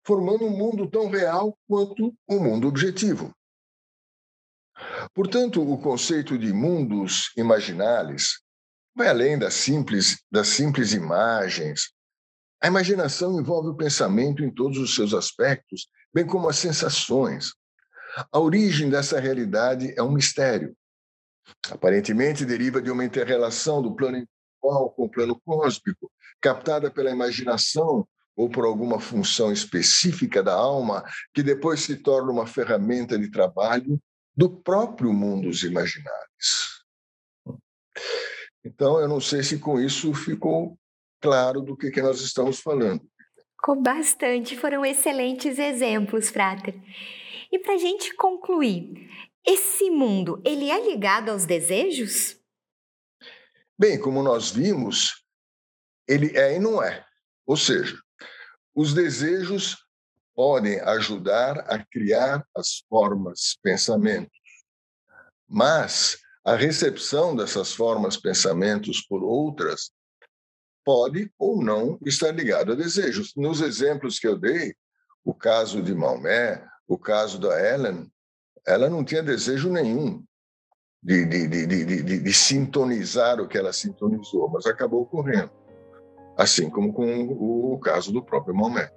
formando 0.05 0.45
um 0.45 0.57
mundo 0.57 0.89
tão 0.89 1.09
real 1.09 1.57
quanto 1.67 2.15
o 2.27 2.35
um 2.35 2.39
mundo 2.39 2.67
objetivo. 2.67 3.35
Portanto, 5.13 5.61
o 5.61 5.77
conceito 5.77 6.37
de 6.37 6.53
mundos 6.53 7.31
imaginários 7.35 8.41
vai 8.95 9.07
além 9.07 9.37
das 9.37 9.53
simples, 9.53 10.23
das 10.31 10.47
simples 10.47 10.93
imagens. 10.93 11.91
A 12.61 12.67
imaginação 12.67 13.39
envolve 13.39 13.69
o 13.69 13.75
pensamento 13.75 14.43
em 14.43 14.51
todos 14.51 14.77
os 14.77 14.95
seus 14.95 15.13
aspectos, 15.13 15.87
bem 16.13 16.25
como 16.25 16.49
as 16.49 16.57
sensações. 16.57 17.53
A 18.31 18.39
origem 18.39 18.89
dessa 18.89 19.19
realidade 19.19 19.93
é 19.95 20.01
um 20.01 20.11
mistério. 20.11 20.75
Aparentemente 21.69 22.45
deriva 22.45 22.81
de 22.81 22.89
uma 22.89 23.05
interrelação 23.05 23.81
do 23.81 23.95
plano 23.95 24.17
individual 24.17 24.91
com 24.91 25.03
o 25.03 25.09
plano 25.09 25.39
cósmico, 25.45 26.11
captada 26.41 26.89
pela 26.89 27.11
imaginação 27.11 28.07
ou 28.35 28.49
por 28.49 28.65
alguma 28.65 28.99
função 28.99 29.51
específica 29.51 30.43
da 30.43 30.53
alma, 30.53 31.03
que 31.33 31.41
depois 31.41 31.81
se 31.81 31.95
torna 31.95 32.31
uma 32.31 32.45
ferramenta 32.45 33.17
de 33.17 33.29
trabalho 33.29 33.99
do 34.37 34.47
próprio 34.47 35.11
mundo 35.11 35.47
dos 35.47 35.63
imaginários. 35.63 36.85
Então, 38.63 38.99
eu 38.99 39.07
não 39.07 39.19
sei 39.19 39.41
se 39.41 39.57
com 39.57 39.79
isso 39.79 40.13
ficou 40.13 40.77
claro 41.19 41.61
do 41.61 41.75
que, 41.75 41.89
que 41.89 42.01
nós 42.01 42.21
estamos 42.21 42.59
falando. 42.59 43.01
Ficou 43.55 43.81
bastante, 43.81 44.55
foram 44.55 44.85
excelentes 44.85 45.57
exemplos, 45.57 46.29
Frater. 46.29 46.75
E 47.51 47.57
para 47.57 47.73
a 47.73 47.77
gente 47.77 48.13
concluir, 48.15 49.09
esse 49.45 49.89
mundo, 49.89 50.39
ele 50.45 50.69
é 50.69 50.85
ligado 50.85 51.29
aos 51.29 51.45
desejos? 51.45 52.37
Bem, 53.79 53.99
como 53.99 54.21
nós 54.21 54.51
vimos, 54.51 55.23
ele 56.07 56.37
é 56.37 56.55
e 56.55 56.59
não 56.59 56.83
é. 56.83 57.03
Ou 57.45 57.57
seja, 57.57 57.97
os 58.75 58.93
desejos 58.93 59.77
podem 60.37 60.79
ajudar 60.81 61.61
a 61.61 61.83
criar 61.83 62.45
as 62.55 62.83
formas, 62.87 63.57
pensamentos. 63.63 64.37
Mas 65.49 66.19
a 66.45 66.55
recepção 66.55 67.35
dessas 67.35 67.73
formas, 67.73 68.17
pensamentos 68.17 69.01
por 69.01 69.23
outras 69.23 69.89
pode 70.85 71.31
ou 71.39 71.61
não 71.63 71.97
estar 72.05 72.29
ligado 72.29 72.71
a 72.71 72.75
desejos. 72.75 73.33
Nos 73.35 73.61
exemplos 73.61 74.19
que 74.19 74.27
eu 74.27 74.37
dei, 74.37 74.75
o 75.25 75.33
caso 75.33 75.81
de 75.81 75.95
Maomé, 75.95 76.63
o 76.87 76.99
caso 76.99 77.39
da 77.39 77.59
Ellen, 77.73 78.07
ela 78.65 78.91
não 78.91 79.03
tinha 79.03 79.23
desejo 79.23 79.71
nenhum 79.71 80.23
de, 81.01 81.25
de, 81.25 81.47
de, 81.47 82.19
de 82.19 82.33
sintonizar 82.33 83.41
o 83.41 83.47
que 83.47 83.57
ela 83.57 83.73
sintonizou, 83.73 84.47
mas 84.49 84.67
acabou 84.67 85.01
ocorrendo. 85.01 85.51
Assim 86.37 86.69
como 86.69 86.93
com 86.93 87.23
o 87.73 87.79
caso 87.79 88.11
do 88.13 88.23
próprio 88.23 88.53
Maomé. 88.53 88.87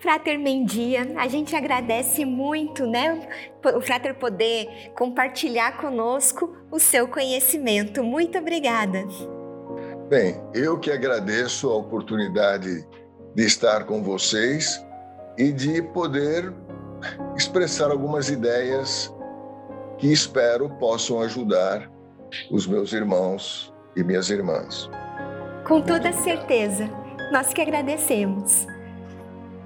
Frater 0.00 0.38
Mendia, 0.38 1.14
a 1.16 1.26
gente 1.26 1.56
agradece 1.56 2.24
muito, 2.24 2.86
né? 2.86 3.28
O 3.74 3.80
Frater 3.80 4.14
poder 4.14 4.92
compartilhar 4.96 5.78
conosco 5.78 6.56
o 6.70 6.78
seu 6.78 7.08
conhecimento. 7.08 8.04
Muito 8.04 8.38
obrigada. 8.38 9.04
Bem, 10.08 10.40
eu 10.54 10.78
que 10.78 10.90
agradeço 10.90 11.68
a 11.68 11.76
oportunidade 11.76 12.86
de 13.34 13.44
estar 13.44 13.84
com 13.84 14.02
vocês 14.02 14.80
e 15.36 15.52
de 15.52 15.82
poder 15.82 16.54
expressar 17.36 17.90
algumas 17.90 18.30
ideias 18.30 19.12
que 19.98 20.12
espero 20.12 20.70
possam 20.78 21.20
ajudar 21.20 21.90
os 22.50 22.66
meus 22.66 22.92
irmãos 22.92 23.74
e 23.96 24.04
minhas 24.04 24.30
irmãs. 24.30 24.88
Com 25.66 25.82
toda 25.82 26.12
certeza, 26.12 26.88
nós 27.32 27.52
que 27.52 27.60
agradecemos. 27.60 28.66